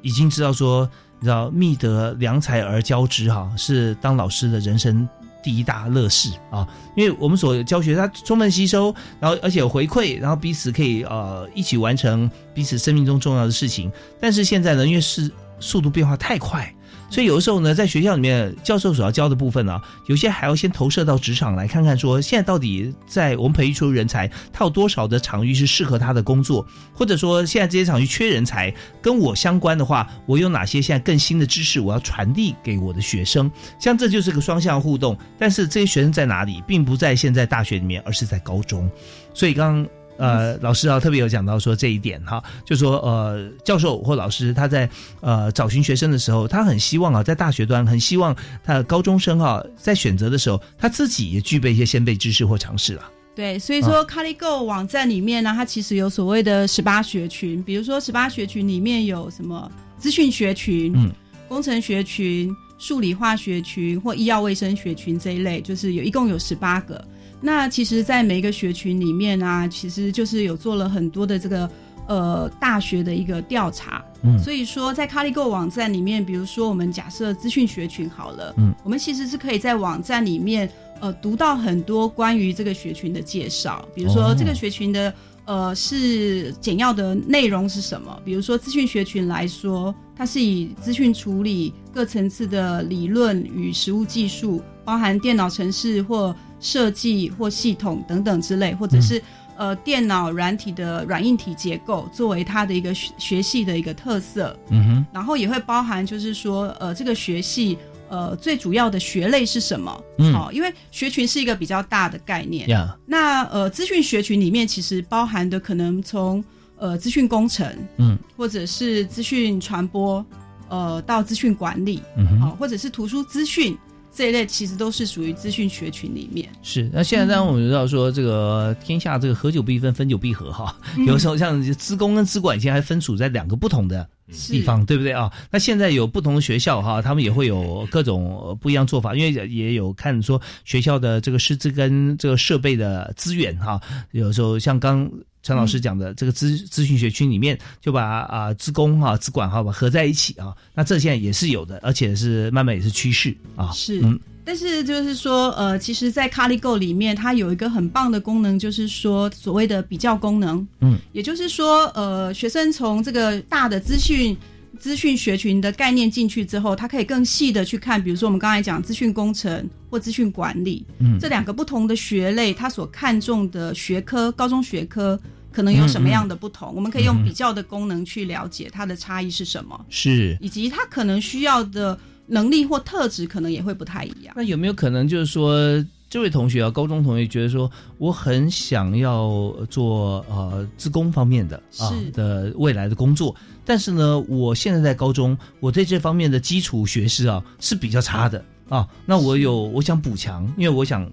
[0.00, 0.90] 已经知道说，
[1.22, 5.08] 你知道觅得良才而教之哈是当老师的人生。
[5.44, 6.64] 第一大乐事啊，
[6.96, 13.90] 因为我们所教学，它充分吸收，然后而且有回馈，然后彼此可以呃一起完成彼此生命中重要的事情。
[14.20, 16.72] 但是现在呢，因为是速度变化太快。
[17.12, 33.50] 所以有的时候呢，在学校里面，教授所要教的部分呢，有些还要先投射到职场来看看，说现在到底在我们培育出人才，他有多少的场域是适合他的工作，或者说现在这些场域缺人才，跟我相关的话，我有哪些现在更新的知识我要传递给我的学生？
[33.78, 35.14] 像这就是个双向互动。
[35.38, 38.90] 但是这些学生在哪里，并不在现在大学里面，而是在高中。
[39.34, 39.86] 所以刚。
[40.22, 44.88] 呃，老师啊，特别有讲到说这一点哈，就说呃，教授或老师他在
[45.20, 53.02] 呃找寻学生的时候，他很希望啊，在大学端很希望他的高中生哈，在选择的时候，他自己也具备一些先辈知识或尝试了。
[53.34, 61.10] 对，所以说 ColleGo 网站里面呢，它其实有所谓的十八学群，比如说十八学群里面有什么资讯学群、嗯，
[61.48, 67.02] 工程学群、数理化学群或医药卫生学群这一类，就是有一共有十八个。
[67.42, 71.68] 那其实，在每一个学群里面啊，其实就是有做了很多的这个
[72.06, 74.02] 呃大学的一个调查。
[74.22, 85.12] 嗯，所以说在 ColleGo 网站里面，比如说我们假设资讯学群好了，嗯，我们其实是可以在网站里面呃读到很多关于这个学群的介绍，比如说这个学群的
[85.44, 88.16] 呃是简要的内容是什么？
[88.24, 99.20] 比如说资讯学群来说，它是以资讯处理各层次的理论与实务技术，包含电脑程式或设计或系统等等之类，或者是
[99.56, 107.76] 呃电脑软体的软硬体结构作为它的一个学系的一个特色，嗯哼，然后也会包含就是说呃这个学系
[108.08, 110.04] 呃最主要的学类是什么？
[110.18, 112.68] 嗯，好，因为学群是一个比较大的概念，
[113.04, 116.42] 那呃资讯学群里面其实包含的可能从
[116.76, 120.24] 呃资讯工程，嗯，或者是资讯传播，
[120.68, 123.76] 呃到资讯管理，嗯好，或者是图书资讯。
[124.14, 126.48] 这一类其实都是属于资讯学群里面。
[126.62, 130.76] 是，那现在当然我们知道说，这个天下这个合久必分，分久必合哈。
[131.06, 134.06] 有时候像资工跟资管，现在还分处在两个不同的
[134.48, 135.32] 地方，对不对啊？
[135.50, 143.80] 那现在有不同的学校哈，他们也会有各种不一样做法，因为也有看说学校的这个师资跟这个设备的资源哈。
[144.10, 145.10] 有时候像刚。
[145.42, 153.70] 陈老师讲的这个资资讯学区里面，就把啊资工哈、资管哈把合在一起啊，那这现在也是有的，而且是慢慢也是趋势啊。
[153.72, 154.00] 是，
[154.44, 160.66] 但是就是说，呃，其实，在 ColleGo 里面，它有一个很棒的功能，就是说所谓的比较功能。
[160.80, 164.36] 嗯，也就是说，呃，学生从这个大的资讯。
[164.80, 175.20] 资讯学群的概念进去之后，他可以更细的去看，比如说我们刚才讲资讯工程或资讯管理，嗯，这两个不同的学类，他所看重的学科，高中学科
[175.52, 176.74] 可能有什么样的不同？
[176.74, 184.34] 我们可以用比较的功能去了解它的差异是什么，是，以及它可能需要的能力或特质可能也会不太一样。
[184.36, 185.84] 那有没有可能就是说？
[186.12, 193.34] 这位同学啊，高中同学觉得说，我很想要做呃自工方面的啊的未来的工作，
[193.64, 198.86] 但是呢，我现在在高中，我对这方面的基础学识啊是比较差的啊。
[199.06, 201.10] 那我有我想补强，因为我想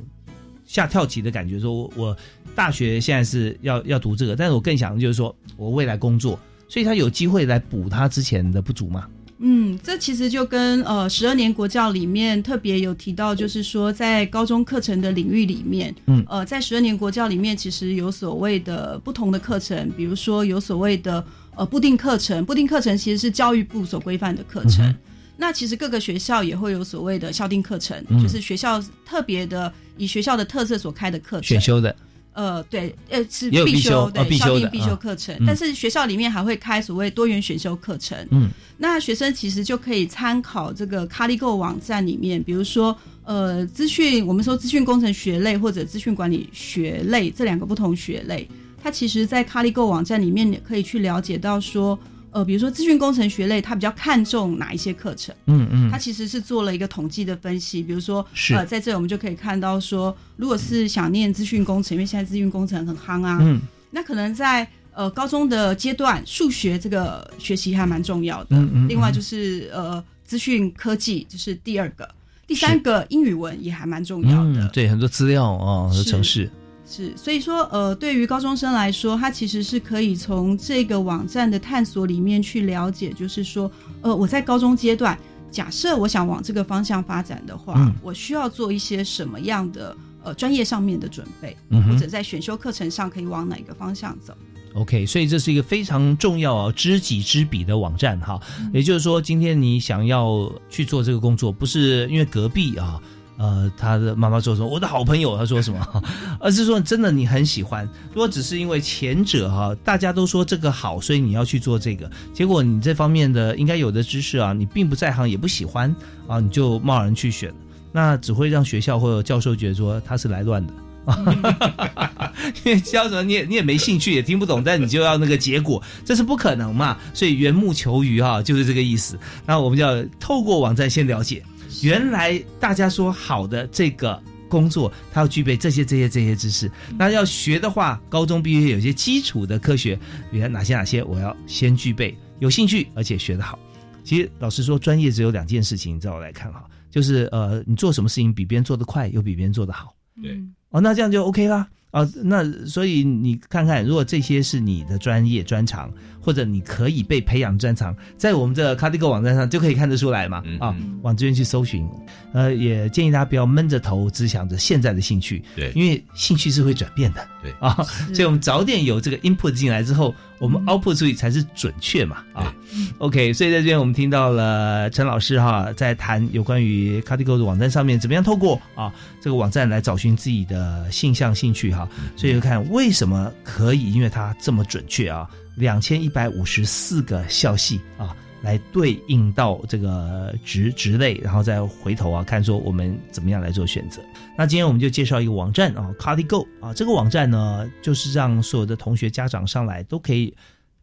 [0.65, 2.17] 下跳级的感觉，说我我
[2.59, 6.37] 大学现在是要要读这个，但是我更想的就是说我未来工作，
[6.67, 9.07] 所以他有机会来补他之前的不足嘛。
[9.37, 21.23] 嗯，这其实就跟呃十二年国教里面特别有提到，就是说在高中课程的领域里面，嗯呃，在十二年国教里面，其实有所谓的不同的课程，比如说有所谓的
[21.55, 24.85] 呃固定课程，固定课程其实是教育部所规范的课程。
[24.85, 24.95] 嗯
[25.41, 31.43] 那其实各个学校也会有所谓的校定课程，嗯就是学校特别的以学校的特色所开的课程。
[31.43, 31.95] 选修的，
[32.33, 35.35] 呃，对，呃是必修修，对，哦必修校定必修啊课程。
[35.39, 38.17] 嗯但是学校里面还会开所谓多元选修课程。
[38.31, 48.47] 嗯，那学生其实就可以参考这个 Caligo 网站里面，比如说呃，资讯我们说资讯工程学类或者资讯管理学类这两个不同学类，
[48.81, 51.97] 它其实在 Caligo 网站里面可以去了解到说。
[52.31, 55.33] 呃，比如说资讯工程学类，它比较看重哪一些课程？
[55.47, 63.59] 嗯嗯它其实是做了一个统计的分析，比如说，是呃，在这我们就可以看到说，如果是想念资讯工程，因为现在资讯工程很夯啊，嗯，
[63.91, 68.57] 那可能在呃高中的阶段，数学这个学习还蛮重要的。
[68.57, 72.07] 嗯嗯另外就是呃资讯科技，这是第二个，
[72.45, 74.65] 第三个英语文也还蛮重要的。
[74.65, 76.49] 嗯，对，很多资料啊，城市，
[76.89, 83.71] 是，所以说，呃，对于高中生来说，他其实是可以从这个网站的探索里面去了解，就是说，
[84.01, 85.15] 呃，我在高中阶段，
[85.51, 94.33] 假设我想往这个方向发展的话，嗯我需要做一些什么样的呃专业上面的准备，嗯或者在选修课程上可以往哪个方向走。
[94.73, 98.39] OK，所以这是一个非常重要啊，知己知彼的网站哈。
[98.71, 103.01] 也就是说，今天你想要去做这个工作，不是因为隔壁啊，
[103.39, 106.03] 呃，他的妈妈说什么，我的好朋友他说什么，
[106.41, 107.87] 而是说真的你很喜欢。
[108.13, 115.95] 如果只是因为前者哈，大家都说这个好，所以你要去做这个，结果你这方面的应该有的知识啊，你并不在行，也不喜欢
[116.27, 117.49] 啊，你就贸然去选，
[117.93, 120.73] 那只会让学校或者教授觉得说他是来乱的。
[122.65, 126.97] 因为教什么你也你也没兴趣，也听不懂，但你就要那个结果，这是不可能嘛。
[127.13, 129.17] 所以缘木求鱼哈、就是这个意思。
[129.45, 131.41] 那我们就要透过网站先了解，
[131.83, 136.71] 原来大家说好的这个工作，它要具备这些这些这些知识。
[136.97, 139.97] 那要学的话，高中必须有些基础的科学，
[140.31, 143.57] 比如哪些哪些我要先具备，有兴趣而且学得好。
[144.03, 149.93] 其实老实说，专业只有两件事情，在我来看哈，就是呃，你做什么事情比别人做得快，又比别人做得好。
[150.21, 151.67] 对，哦，那这样就 OK 啦。
[151.91, 155.91] 啊、那所以你看看，如果这些是你的专业专长，
[156.29, 160.43] 或者你可以被培养专长，在我们这 c a r d i g o 网站上就可以看得出来嘛。
[160.59, 161.89] 啊，往这边去搜寻。
[162.33, 167.27] 呃，也建议大家不要闷着头只想着现在的兴趣，对因为兴趣是会转变的。
[167.41, 167.73] 对啊，
[168.13, 172.17] 所以我们早点有这个 input 进来之后，我们 output 出去才是准确嘛。
[172.31, 172.53] 啊
[172.99, 185.27] ，OK，所以在这边我们听到了陈老师哈在谈有关于 c a r d i g o 的网站上面怎么样透过啊这个网站来找寻自己的性向兴趣哈，所以就看为什么可以，因为它这么准确啊，
[185.59, 188.15] 两千一百五十四个校系啊。
[188.41, 194.01] 来对应到这个职职类，然后再回头啊看说我们怎么样来做选择。
[194.37, 200.33] 那今天我们就介绍一个网站啊 c a r d i g o 啊，这个网站呢就是让所有的同学家长上来都可以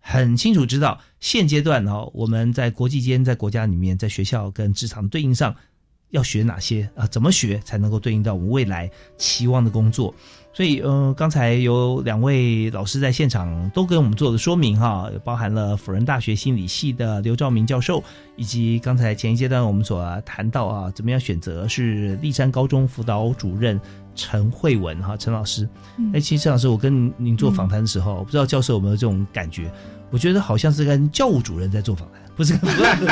[0.01, 5.57] 很清楚知道现阶段哦我们在国际间、在国家里面、在学校跟职场对应上
[6.11, 10.15] 要学哪些啊，怎么学才能够对应到我们未来期望的工作。
[10.57, 18.03] 所以，呃，刚才有两位老师在现场都给我们做了说明哈，包含了辅仁大学心理系的刘兆明教授，
[18.37, 23.79] 以及刚才前一阶段我们所谈到啊，怎么样选择是立山高中辅导主任
[24.15, 25.69] 陈慧文哈，陈老师。
[25.99, 26.11] 嗯。
[26.15, 29.71] 哎、其实陈老师，我跟您做访谈的时候，我不知道教授有没有这种感觉，
[30.11, 33.07] 我觉得好像是跟教务主任在做访谈，不是跟不是，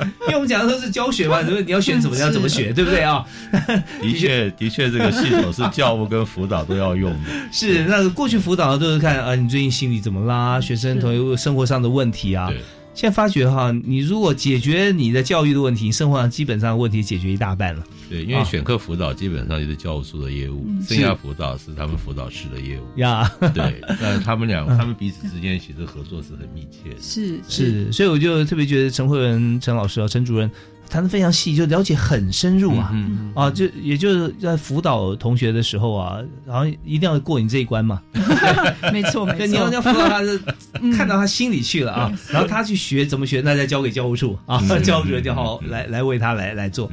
[0.26, 3.24] 因为我们讲的都是教学嘛， 就是你要选什么，你要怎么学，对不对啊？
[4.02, 7.30] 的确，的确，这个系统是教务跟辅导都要用的。
[7.52, 10.60] 是，那个过去辅导的都是看啊，你最近心理怎么啦？
[10.60, 12.50] 学生同学生活上的问题啊。
[12.94, 17.82] 现在发觉哈，你如果解决你的教育的问题，生活上基本上问题解决一大半了。
[18.08, 23.00] 对，因为选课辅导基本上就是教务处的业务，嗯剩下辅导是他们辅导室的业务。
[23.00, 23.28] 呀。
[23.54, 26.96] 对，但是他们俩，他们彼此之间其实合作是很密切的。
[27.00, 30.50] 是是，所以我就特别觉得陈慧文陈老师啊，陈主任
[30.88, 32.90] 谈的非常细，就了解很深入啊。
[32.92, 38.00] 嗯啊，就也就是在辅导同学的时候啊，然后一定要过你这一关嘛。
[38.92, 39.38] 没错，没错。
[39.38, 40.40] 对，你要你要辅导他是
[40.96, 46.90] 看到他心里去了啊，然后他去学怎么学，那再交给教务处啊，嗯 教务主任就好来来为他来来做。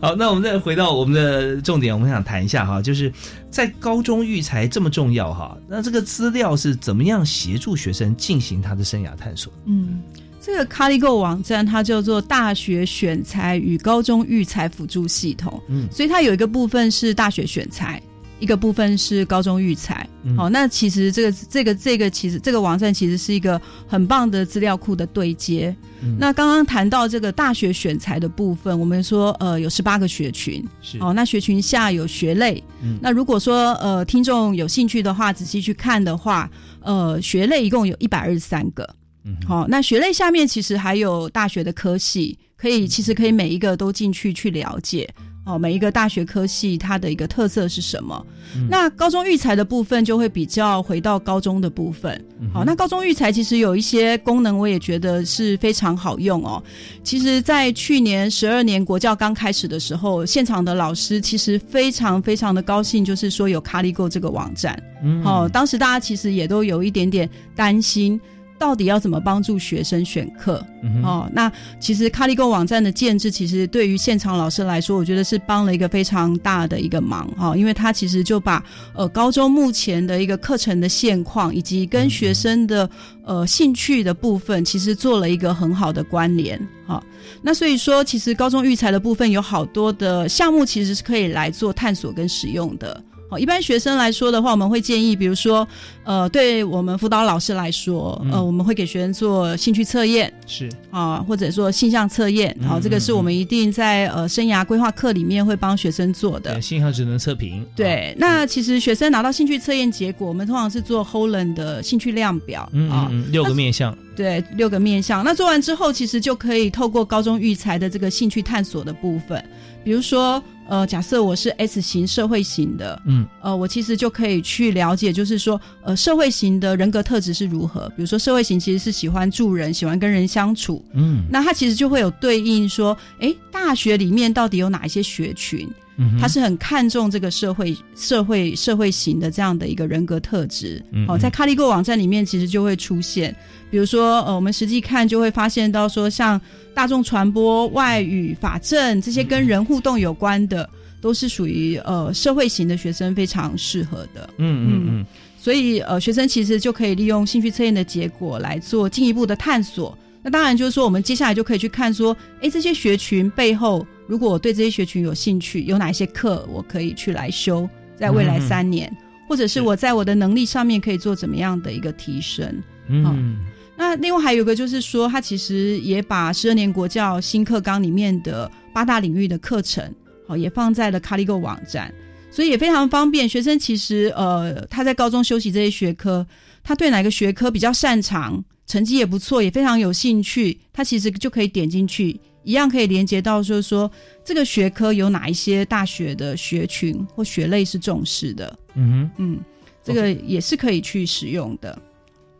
[0.00, 3.12] 好，那我们再回到我们的重点，我们想谈一下哈，就是
[3.50, 9.52] 在高中育才这么重要哈，那这个资料是怎么样协助学生进行他的生涯探索？
[9.66, 10.00] 嗯，
[10.44, 18.02] 这个 Caligo 网站它叫做大学选材与高中育才辅助系统，嗯所以它有一个部分是大学选材，
[18.40, 20.04] 一个部分是高中育才。
[20.24, 25.74] 嗯好、那其实这个这个这个其实这个网站其实是一个很棒的资料库的对接。
[26.02, 32.62] 嗯那刚刚谈到这个大学选材的部分，我们说呃有十八个学群，是哦，那学群下有学类。
[32.82, 38.88] 嗯那如果说呃听众有兴趣的话，仔细去看的话，呃学类一共有一百二十三个。
[39.24, 45.08] 嗯好、那学类下面其实还有大学的科系，可以其实可以每一个都进去去了解。
[45.44, 48.24] 哦，每一个大学科系它的一个特色是什么？
[48.54, 52.24] 嗯那高中育才的部分就会比较回到高中的部分。
[52.40, 56.62] 嗯好，那高中育才其实有一些功能，我也觉得是非常好用哦。
[57.02, 64.80] 其实，在去年十二年国教刚开始的时候，现场的老师其实非常非常的高兴，就是说有 CaliGo 这个网站。
[65.02, 68.20] 嗯哦，当时大家其实也都有一点点担心，
[68.62, 70.64] 到底要怎么帮助学生选课？
[70.84, 71.50] 嗯哦，那
[71.80, 82.88] 其实 CaliGo 网站的建制，其实对于现场老师来说，我觉得是帮了一个非常大的一个忙哈、哦，因为他其实就把呃高中目前的一个课程的现况，以及跟学生的
[83.24, 86.56] 呃兴趣的部分，其实做了一个很好的关联
[86.86, 87.02] 哈、
[87.42, 93.02] 那所以说，其实高中育才的部分有好多的项目，其实是可以来做探索跟使用的。
[93.32, 95.66] 好，一般学生来说的话，我们会建议，比如说，
[96.04, 102.54] 呃，对我们辅导老师来说，呃，嗯我们会给学生做兴趣测验是啊，或者说性向测验。
[102.68, 106.60] 好，嗯这个是我们一定在呃生涯规划课里面会帮学生做的对。
[106.60, 115.24] 信号职能测评，对，那其实学生拿到兴趣测验结果，我们通常是做 Holland 的兴趣量表嗯啊嗯，嗯，六个面向，对，六个面向。
[115.24, 119.42] 那做完之后，其实就可以透过高中育才的这个兴趣探索的部分，
[119.82, 127.88] 比如说，呃，假设我是 S 型社会型的，嗯，呃，我其实就可以去了解，就是说，呃，社会型的人格特质是如何。
[127.90, 135.68] 比如说，社会型其实是喜欢助人，喜欢跟人相处，嗯那他其实就会有对应说，诶，大学里面到底有哪一些学群？
[135.96, 140.82] 嗯他是很看重这个社会、社会、社会型的这样的一个人格特质。
[140.90, 143.34] 哦，嗯嗯在 CaliGo 网站里面其实就会出现，
[143.70, 146.40] 比如说呃，我们实际看就会发现到说，像
[146.74, 150.68] 大众传播、外语、法政这些跟人互动有关的，
[151.00, 154.28] 都是属于呃社会型的学生非常适合的。
[154.38, 155.06] 嗯嗯嗯，
[155.38, 159.96] 所以呃，学生其实就可以利用兴趣测验的结果来做进一步的探索。
[160.22, 168.94] 那当然就是说，我们接下来就可以去看说，哎，这些学群背后，如果我对这些学群有兴趣，有哪一些课我可以去来修，在未来嗯三年，
[169.28, 172.62] 或者是我在我的能力上面可以做怎么样的一个提升。
[172.88, 173.38] 嗯
[173.74, 179.92] 那另外还有一个就是说，他其实也把十二年国教新课纲里面的八大领域的课程，
[180.26, 181.92] 好也放在了 CaliGo 网站，
[182.30, 183.28] 所以也非常方便。
[183.28, 186.24] 学生其实呃他在高中修习这些学科，
[186.62, 193.90] 他对哪个学科比较擅长，成绩也不错，也非常有兴趣，他其实就可以点进去，一样可以连接到就是说
[194.24, 199.10] 这个学科有哪一些大学的学群或学类是重视的，嗯哼。
[199.18, 199.40] 嗯，
[199.82, 201.78] 这个也是可以去使用的，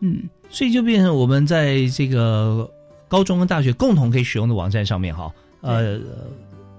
[0.00, 0.28] 嗯。
[0.50, 2.70] 所以就变成我们在这个
[3.08, 5.32] 高中跟大学共同可以使用的网站上面哈，
[5.62, 5.98] 呃，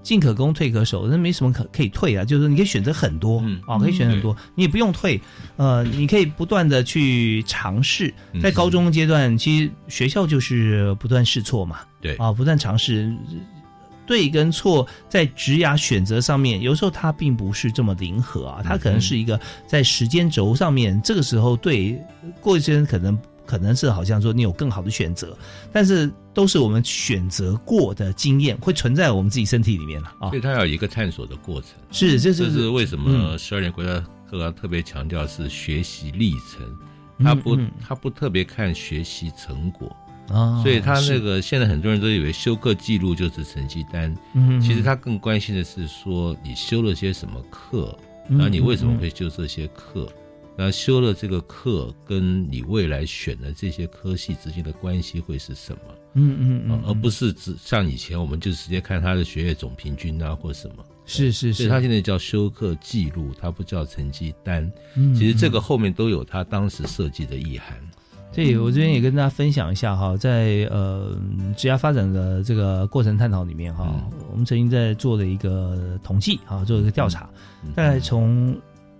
[0.04, 5.20] 进可攻退可守，那没什么可可以退啊，就是你可以选择很多嗯啊、可以选很多，你也不用退，
[5.56, 8.14] 呃，你可以不断的去尝试。
[8.32, 13.12] 嗯在高中阶段，其实学校就是不断试错嘛，对啊，不断尝试。
[14.06, 21.98] 对跟错在职涯选择上面，有时候它并不是这么灵活啊，它可能是一个在时间轴上面，这个时候对
[22.38, 25.36] 过一阵可能可能是好像说你有更好的选择，
[25.72, 30.28] 但是都是我们选择过的经验会存在我们自己身体里面了啊。
[30.30, 30.40] 所以。
[30.40, 31.70] 它要有一个探索的过程。
[31.90, 33.38] 是，这是这是是为什么嗯。
[33.38, 36.66] 十二年国家课纲特别强调是学习历程，
[37.22, 39.94] 他不他不特别看学习成果，
[40.28, 47.96] 啊，所以他那个现在很多人都以为修课记录就是成绩单，嗯其实他更关心的是说你修了些什么课，
[48.28, 48.98] 嗯然后你为什么嗯。
[48.98, 50.08] 会修这些课，
[50.56, 55.80] 然后修了这个课跟你未来选的这些科系之间的关系会是什么？
[56.14, 60.84] 嗯嗯嗯，而不是只像以前我们就直接看他的学业总平均啊或什么。
[61.06, 64.70] 是是是，所以他现在叫修课记录，他不叫成绩单。
[64.96, 67.76] 嗯其实这个后面都有他当时设计的意涵。
[68.32, 71.16] 对，我这边也跟大家分享一下哈，在呃
[71.56, 73.94] 职业发展的这个过程探讨里面哈，
[74.30, 77.28] 我们曾经在做了一个统计啊，做了一个调查，
[77.76, 78.56] 大概从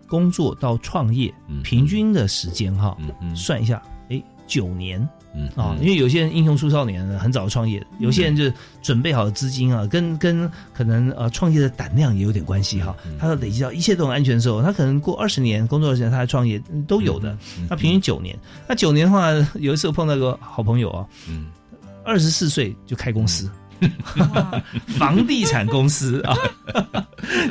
[0.07, 1.33] 工作到创业
[1.63, 2.97] 平均的时间哈，
[3.35, 5.07] 算一下，哎，九年。
[5.37, 8.45] 嗯啊，因为有些人英雄出少年很早创业，有些人就
[8.81, 12.95] 准备好资金啊，跟跟可能呃创业的胆量也有点关系哈。
[13.19, 17.37] 他累积到一切都很安全的时候，他可能过二十年工作的时间，他还创业嗯都有的。
[17.69, 18.39] 他平均九年，
[18.69, 21.47] 那九年的话，有一次我碰到个好朋友啊，嗯，
[22.05, 23.51] 二十四岁就开公司，
[24.99, 26.37] 房地产公司啊，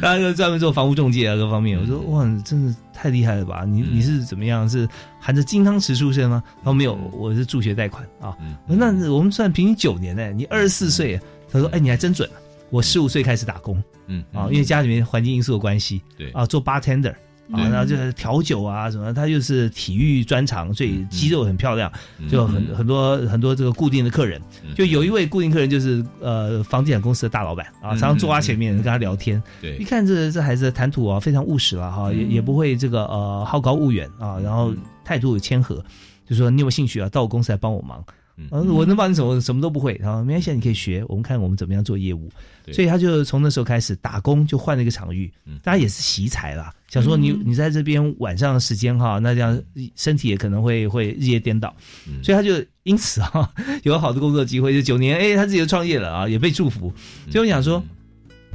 [0.01, 1.79] 然后就专门做房屋中介啊各方面。
[1.79, 3.63] 我说哇，你真的太厉害了吧？
[3.65, 4.67] 你你是怎么样？
[4.69, 4.87] 是
[5.19, 6.43] 含着金汤匙出生吗？
[6.59, 8.35] 他说没有，我是助学贷款啊。
[8.67, 11.19] 我说那我们算平均九年呢，你二十四岁。
[11.51, 12.27] 他说哎，你还真准。
[12.71, 17.13] 我十五岁开始打工，嗯啊，因为家里面环境因素的关系，对啊，做 bartender。
[17.51, 21.91] 啊，然后就是调酒啊什么，他就是体育专长，所以肌肉很漂亮，
[22.29, 24.41] 就很很多很多这个固定的客人。
[24.75, 29.41] 就有一位固定客人就是呃房地产公司的大老板啊，常常坐他前面跟他聊天。
[29.61, 34.73] 对，一看这这孩子谈吐啊非常务实了哈，也也不会这个呃好高骛远啊，然后
[35.03, 35.83] 态度谦和，
[36.25, 38.03] 就说你有兴趣啊，到我公司来帮我忙。
[38.35, 39.39] 嗯，我能帮你什么？
[39.39, 39.95] 什么都不会。
[40.01, 41.03] 然后没关系，你可以学。
[41.07, 42.29] 我们看我们怎么样做业务。
[42.71, 45.31] 所以他就从那时候开始打工，就换了一个场域。
[45.61, 49.61] 大家也是习才啦，想说你你在这边晚上的时间哈，那这样
[49.95, 51.75] 身体也可能会会日夜颠倒。
[52.23, 53.51] 所以他就因此哈
[53.83, 54.73] 有好的工作机会。
[54.73, 56.93] 就九年，哎，他自己就创业了啊，也被祝福。
[57.29, 57.83] 所以我想说。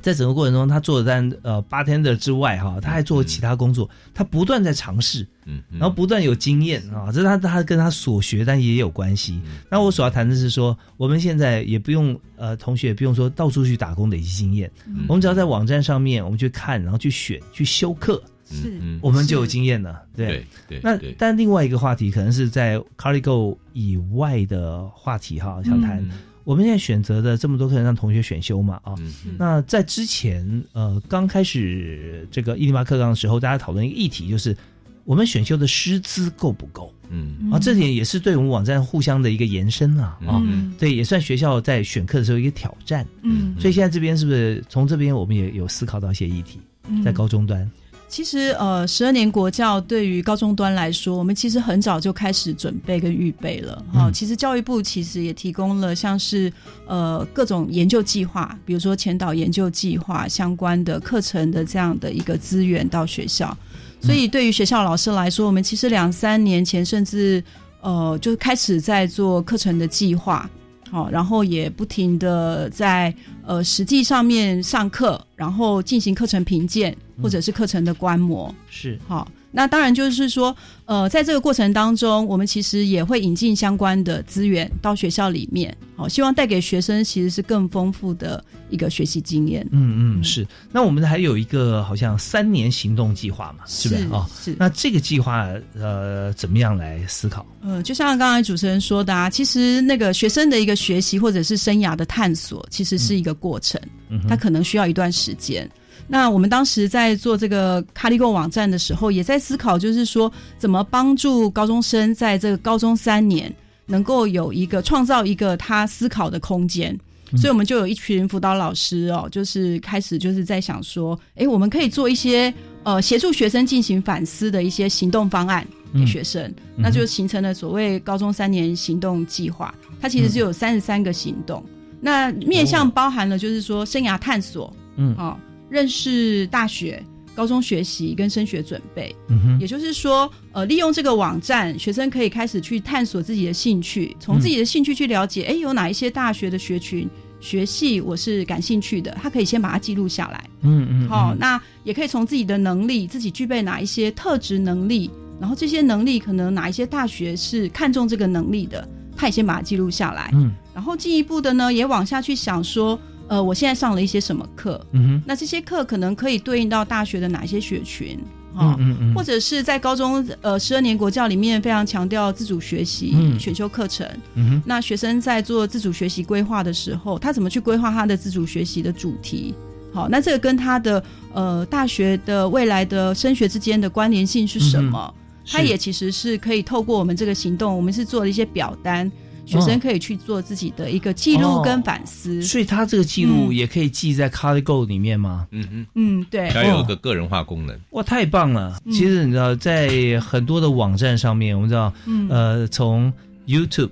[0.03, 9.41] 在整个过程中，他做在呃 bartender 之外哈，他还做其他工作，他不断在尝试，嗯，然后不断有经验啊，这是他他跟他所学，但也有关系。
[9.71, 14.71] 那我所要谈的是说，我们现在也不用呃，同学也不用说到处去打工累积经验，
[15.09, 20.03] 我们只要在网站上面，我们去看，然后去选，去修课，是，我们就有经验了。
[20.17, 20.81] 对对。
[20.83, 26.05] 那但另外一个话题，可能是在 CarlyGo 以外的话题哈，想谈。
[26.49, 28.95] 我们现在选择的这么多课程让同学选修嘛啊，
[29.37, 34.57] 那在之前呃刚开始这个一零八课纲的时候，大家讨论一个议题，就是
[35.05, 36.91] 我们选修的师资够不够？
[37.11, 37.51] 嗯。
[37.53, 40.43] 啊，这点也是对我们网站互相的一个延伸啊啊，
[40.79, 43.07] 对，也算学校在选课的时候一个挑战。
[43.21, 46.59] 嗯，所以现在这边是不是从这边我们也有思考到一些议题，
[47.05, 47.71] 在高中端。
[48.09, 53.85] 其实，呃，十二年国教对于高中端来说，我们其实很早就开始准备跟预备了。
[53.93, 56.51] 哈，其实教育部其实也提供了像是
[56.87, 63.57] 呃各种研究计划，比如说前导研究计划相关的课程的这样的一个资源到学校。
[64.01, 67.45] 所以，对于学校老师来说，我们其实两三年前甚至
[67.83, 70.49] 呃就开始在做课程的计划。
[70.91, 78.53] 好，然后也不停的在呃实际上面上课，然后进行课程评鉴或者是课程的观摩。
[78.69, 89.67] 是好，那当然就是说，呃，在这个过程当中，我们其实也会引进相关的资源到学校里面，好，希望带给学生其实是更丰富的一个学习经验。
[89.71, 90.47] 嗯嗯，是。
[90.71, 94.29] 那我们还有一个好像三年行动计划嘛，是不是啊？
[94.39, 94.55] 是。
[94.59, 97.47] 那这个计划呃，怎么样来思考？
[97.63, 103.81] 呃，就像刚才主持人说的啊，其实那个学生的一个学习或者是生涯的探索，其实是一个过程，
[104.11, 105.69] 嗯他可能需要一段时间。
[106.11, 113.55] 那我们当时在做这个卡利购网站的时候，也在思考，就是说怎么帮助高中生在这个高中三年
[113.85, 116.99] 能够有一个创造一个他思考的空间。
[117.37, 122.53] 所以我们就有一群辅导老师哦，就是开始就是在想说，哎，我们可以做一些
[122.85, 129.75] 呃协助学生进行反思的一些行动方案给学生，那就形成了所谓高中三年行动计划。
[130.01, 131.63] 它其实是有三十三个行动，
[132.01, 135.39] 那面向包含了就是说生涯探索，嗯，好。
[135.69, 137.03] 认识大学、
[137.35, 139.15] 高中学习跟升学准备，
[139.61, 147.09] 也就是说，呃，利用这个网站，学生可以开始去探索自己的兴趣，从自己的兴趣去了解，哎，有哪一些大学的学群、
[147.41, 150.45] 学系我是感兴趣的，他可以先把它记录下来。
[150.63, 155.09] 嗯嗯，好，那也可以从自己的能力，自己具备哪一些特质能力，
[155.41, 160.31] 然后这些能力可能哪一些大学是看重这个能力的，他也先把它记录下来。
[160.35, 162.99] 嗯，然后进一步的呢，也往下去想说。
[163.29, 164.85] 呃，我现在上了一些什么课？
[164.93, 168.19] 嗯哼，那这些课可能可以对应到大学的哪一些学群？
[168.55, 174.05] 哈，嗯嗯，或者是在高中呃十二年国教里面非常强调自主学习选修课程。
[174.35, 179.55] 嗯哼，那学生在做自主学习规划的时候，他怎么去规划他的自主学习的主题？
[179.93, 181.03] 好，那这个跟他的
[181.33, 185.15] 呃大学的未来的升学之间的关联性是什么？
[185.47, 189.11] 他也其实是可以透过我们这个行动，我们是做了一些表单。
[189.49, 195.47] 学生可以去做自己的一个记录跟反思，所以他这个记录也可以记在 ColleGo 里面吗？
[195.51, 197.79] 嗯嗯嗯，对，它有个个人化功能。
[197.91, 198.79] 哇，太棒了！
[198.91, 201.93] 其实你知道，在很多的网站上面，我们知道，
[202.29, 203.13] 呃，从
[203.47, 203.91] YouTube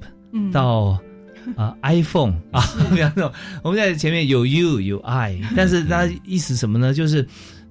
[0.53, 0.99] 到
[1.57, 3.33] 啊 iPhone 啊，两种
[3.63, 6.93] 我们在前面有 You 有 I，但是它意思什么呢？
[6.93, 7.27] 就是。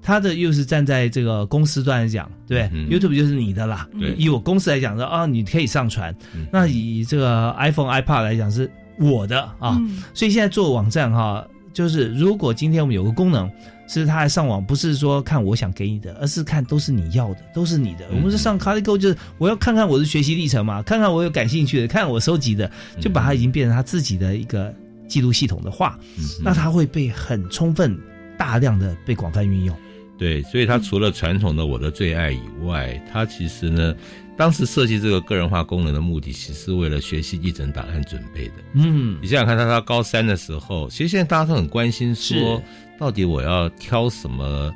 [0.05, 3.89] 他的又是站在这个公司端来讲，对，YouTube 就是你的啦。
[4.15, 6.15] 以我公司来讲说啊，你可以上传。
[6.51, 9.81] 那以这个 iPhone、iPad 来讲是我的啊。
[10.13, 11.43] 所以现在做网站哈，
[11.73, 13.49] 就是如果今天我们有个功能，
[13.87, 18.05] 是他来上网，不是说看我想给你的，而是看都是你要的，都是你的。
[18.11, 24.71] 我们是上 ColleGo，就是我要看看我的学习历程嘛，看看我有感兴趣的，看我收集的，就把它已经变成他自己的一个
[25.07, 25.97] 记录系统的话，
[26.43, 27.97] 那它会被很充分、
[28.37, 29.75] 大量的被广泛运用。
[30.17, 33.93] 对，所以它除了传统的我的最爱以外，它其实呢，
[34.37, 38.53] 当时设计这个个人化功能的目的，其实是为了学习一整档案准备的。
[38.73, 42.61] 嗯，你想想看，他到高三的时候，其实现在大家都很关心说，
[42.97, 44.73] 到底我要挑什么，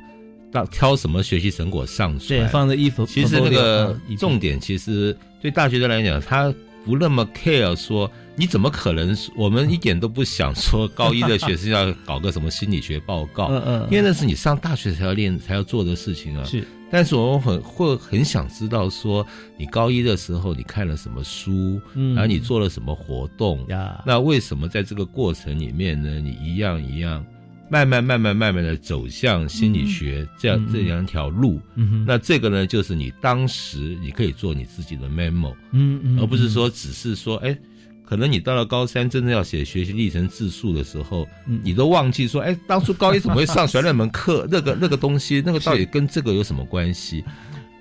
[0.52, 2.28] 到挑什么学习成果上传？
[2.28, 3.06] 对，放在衣服。
[3.06, 6.52] 其实那个重点，其实对大学生来讲，他
[6.90, 8.10] 不那么 care 说。
[8.36, 9.14] 你怎么可能？
[9.36, 16.44] 我们一点都不想说高一的学生要搞个什么心理学报告，嗯嗯，因为那是你上大学才要练、才要做的事情啊。
[16.44, 19.26] 是，但是我们很会很想知道说，
[19.58, 24.02] 你高一的时候你看了什么书，嗯，然后你做了什么活动呀？
[24.06, 26.18] 那为什么在这个过程里面呢？
[26.18, 27.22] 你一样一样，
[27.70, 31.60] 慢慢慢慢慢慢的走向心理学这样这两条路？
[31.76, 37.56] 嗯那这个呢，就是你当时你可以做你自己的 memo，嗯嗯，而不是说只是说哎。
[38.02, 41.28] 可能你到了高三，真正要写学习历程自述的时候，
[41.62, 44.44] 你都忘记说，哎，当初高一怎么会上学那门课？
[44.50, 47.22] 那个那个东西，那个到底跟这个有什么关系？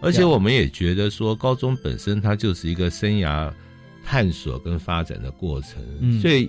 [0.04, 3.52] 而且我们也觉得说，高中本身它就是一个生涯
[4.06, 6.48] 探索跟发展的过程，所以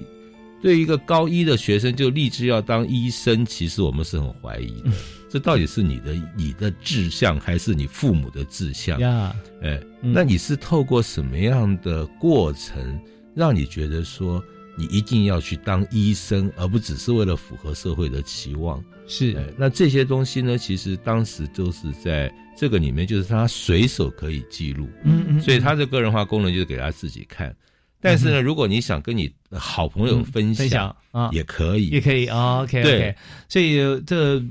[0.60, 4.90] 对于一个高一的学生就立志要当医生，其实我们是很怀疑的，
[5.28, 8.98] 这到底是你的你的志向，还是你父母的志向？
[9.00, 13.00] 呀，哎，那你是透过什么样的过程？
[13.34, 14.42] 让你觉得说
[14.76, 18.82] 你一定要去当医生，而不只是为了符合社会的期望。
[19.06, 24.88] 是，那这些东西呢，其实当时都是在这个里面，就是他随手可以记录。
[25.04, 27.54] 嗯嗯，所以他的个人化功能就是给他自己看。
[28.00, 32.62] 但是呢，如果你想跟你好朋友分享啊，也可以，也可以啊。
[32.62, 33.14] OK OK。
[33.48, 34.42] 所以这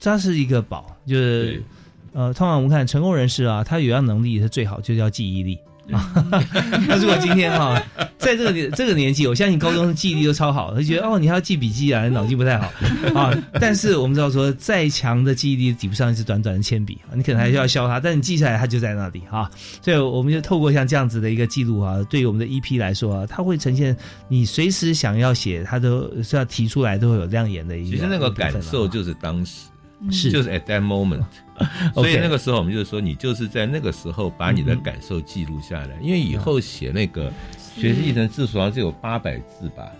[0.00, 1.62] 它是一个宝，就是
[2.12, 5.58] 呃，通常我们看成功人士啊，他有样能力是最好，就叫记忆力。
[5.92, 6.12] 啊，
[6.88, 7.80] 那如果今天哈，
[8.18, 12.72] 在这个这个年纪，我相信高中记忆力都超好，他觉得哦，你还要记笔记啊，脑筋不太好
[13.14, 13.32] 啊。
[13.60, 19.50] 但是我们知道说，再强的记忆力抵不上一支短短的铅笔啊，你可能还需要削它，但你记下来，它就在那里哈。
[19.82, 23.96] 所以我们就透过像这样子的一个记录啊，对于我们的 EP 来说啊，它会呈现
[24.28, 27.96] 你随时想要写，它都是要提出来，都会有亮眼的一个。
[27.96, 29.62] 其实那个感受就是当时
[30.10, 30.30] 是。
[30.30, 31.24] 就是 at that moment。
[31.92, 37.30] 所以那个时候，我们就是说，你就是在那个时候把你的感受记录下来，因为以后写那个
[37.76, 39.90] 学习历程字数好像只有八百字吧。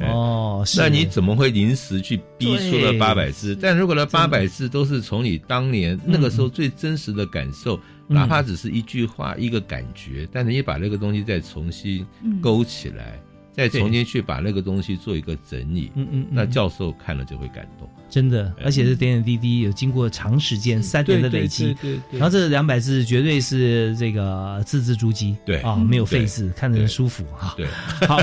[0.00, 3.54] 哦，那你怎么会临时去逼出了八百字？
[3.60, 12.06] 但如果那八百字都是从你当年那个时候最真实的感受，哪怕只是一句话、一个感觉，但是你把那个东西再重新
[12.40, 13.20] 勾起来。
[13.52, 21.76] 再重新去把那个东西做一个整理，嗯嗯，那教授看了就会感动，真的，而且是点点滴滴，有经过长时间三年的累积，
[22.10, 25.60] 然后这两百字绝对是这个字字珠玑，对。
[25.60, 27.54] 啊，没有废字，看着舒服哈。
[27.56, 27.66] 对，
[28.08, 28.18] 好，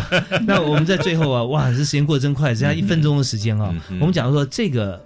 [0.47, 4.99] 那我们在最后啊， 哇，这时间过得真快，只要一分钟的时间啊，我们讲说这个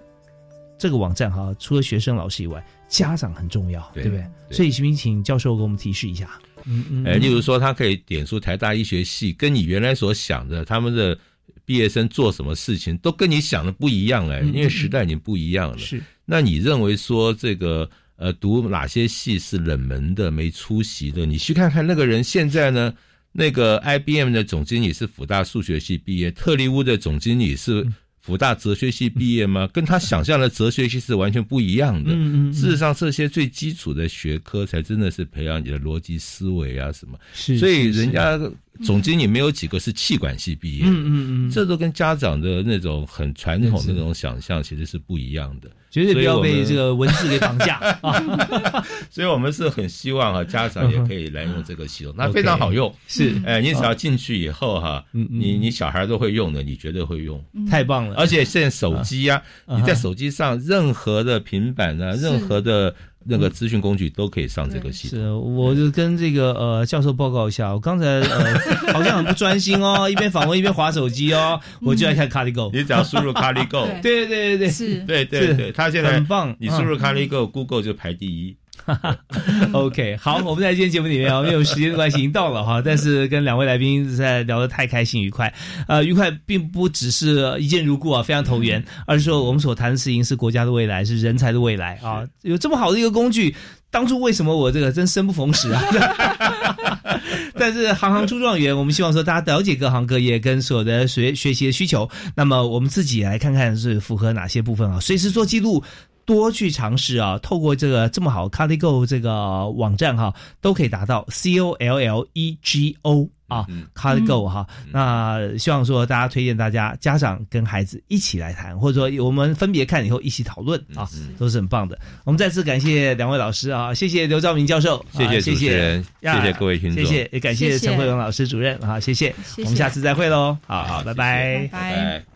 [0.78, 4.26] 这个网站哈，除了学生老师以外，家长很重要，对不对？
[4.52, 6.30] 所以，请请教授给我们提示一下。
[6.66, 11.18] 嗯嗯，哎，例如说，他可以点出台大医学系，跟你原来所想的他们的
[11.66, 15.78] 毕业生做什么事情，都跟你想的不一样哎，因为时代已经不一样了。
[15.78, 21.26] 是，那你认为说这个呃，读哪些系是冷门的、没出息的？
[21.26, 22.94] 你去看看那个人现在呢？
[23.36, 27.84] 那个 IBM 的总经理是辅大数学系毕业，特利屋的总经理是。
[28.26, 29.68] 福大哲学系毕业吗？
[29.74, 32.14] 跟他想象的哲学系是完全不一样的。
[32.14, 32.54] 嗯嗯。
[32.54, 37.20] 事实上，这些最基础的学科才真的是培养你的逻辑思维啊什么。
[37.34, 37.58] 是。
[37.60, 38.40] 所以人家
[38.84, 40.86] 总经理没有几个是气管系毕业。
[40.86, 41.52] 嗯嗯嗯。
[41.52, 45.70] 这都跟家长的那种很传统的那种想象其实是不一样的。
[45.92, 48.84] 绝对不要被这个文字给绑架 啊！
[49.12, 52.92] 所以我们是很希望啊，家长也可以来用这个系统， 那非常好用。
[53.08, 53.40] 是。
[53.46, 57.40] 哎，你只要进去以后哈，你你小孩都会用的，你绝对会用。
[57.70, 58.16] 太棒了。
[58.16, 62.96] 而且现在手机呀，你在手机上任何的平板啊，任何的。
[63.26, 65.20] 那个资讯工具都可以上这个系统。
[65.20, 68.60] 是，我就跟这个呃教授报告一下，我刚才呃
[68.94, 72.72] 好像很不专心哦， 一边访问一边划手机哦，我就在看 CarlyGo。
[72.74, 76.56] 你只要输入 CarlyGo， 对对对对，是，对对对，他现在很棒。
[76.60, 78.56] 你输入 CarlyGo，Google 就排第一。
[79.72, 85.54] OK，好，我们在今天节目里面啊，因为时间的关系已经到了哈，但是跟两位来宾在聊得太开心愉快，
[85.88, 93.56] 呃，愉快并不只是一见如故啊，非常投缘，而是说我们所谈的事情是国家的未来，是人才的未来啊，有这么好的一个工具，
[93.90, 95.82] 当初为什么我这个真生不逢时啊？
[97.56, 105.82] 但是行行出状元，我们希望说大家了解各行各业跟所有的学学习的需求，那么我们自己来看看是符合哪些部分啊，随时做记录。
[106.26, 113.66] 多去尝试啊，透过这个这么好 c a l i g o 这个网站哈，都可以达到 C O L L E G O 啊
[113.96, 114.66] c a l i g o 哈。
[114.92, 121.08] 那希望说大家推荐大家家长跟孩子一起来谈，或者说我们分别看以后一起讨论啊，
[121.38, 122.00] 都是很棒的。
[122.24, 125.42] 我们再次感谢两位老师啊，谢谢刘兆明教授，谢谢。
[125.42, 127.04] 谢主持人谢谢各位听众。
[127.04, 127.88] 谢谢也感谢谢谢。
[127.88, 129.64] 陈慧荣老师主任啊，谢谢，谢谢。
[129.64, 131.70] 我们下次再会喽，好好，拜拜。
[131.72, 132.22] 拜。
[132.22, 132.33] 拜。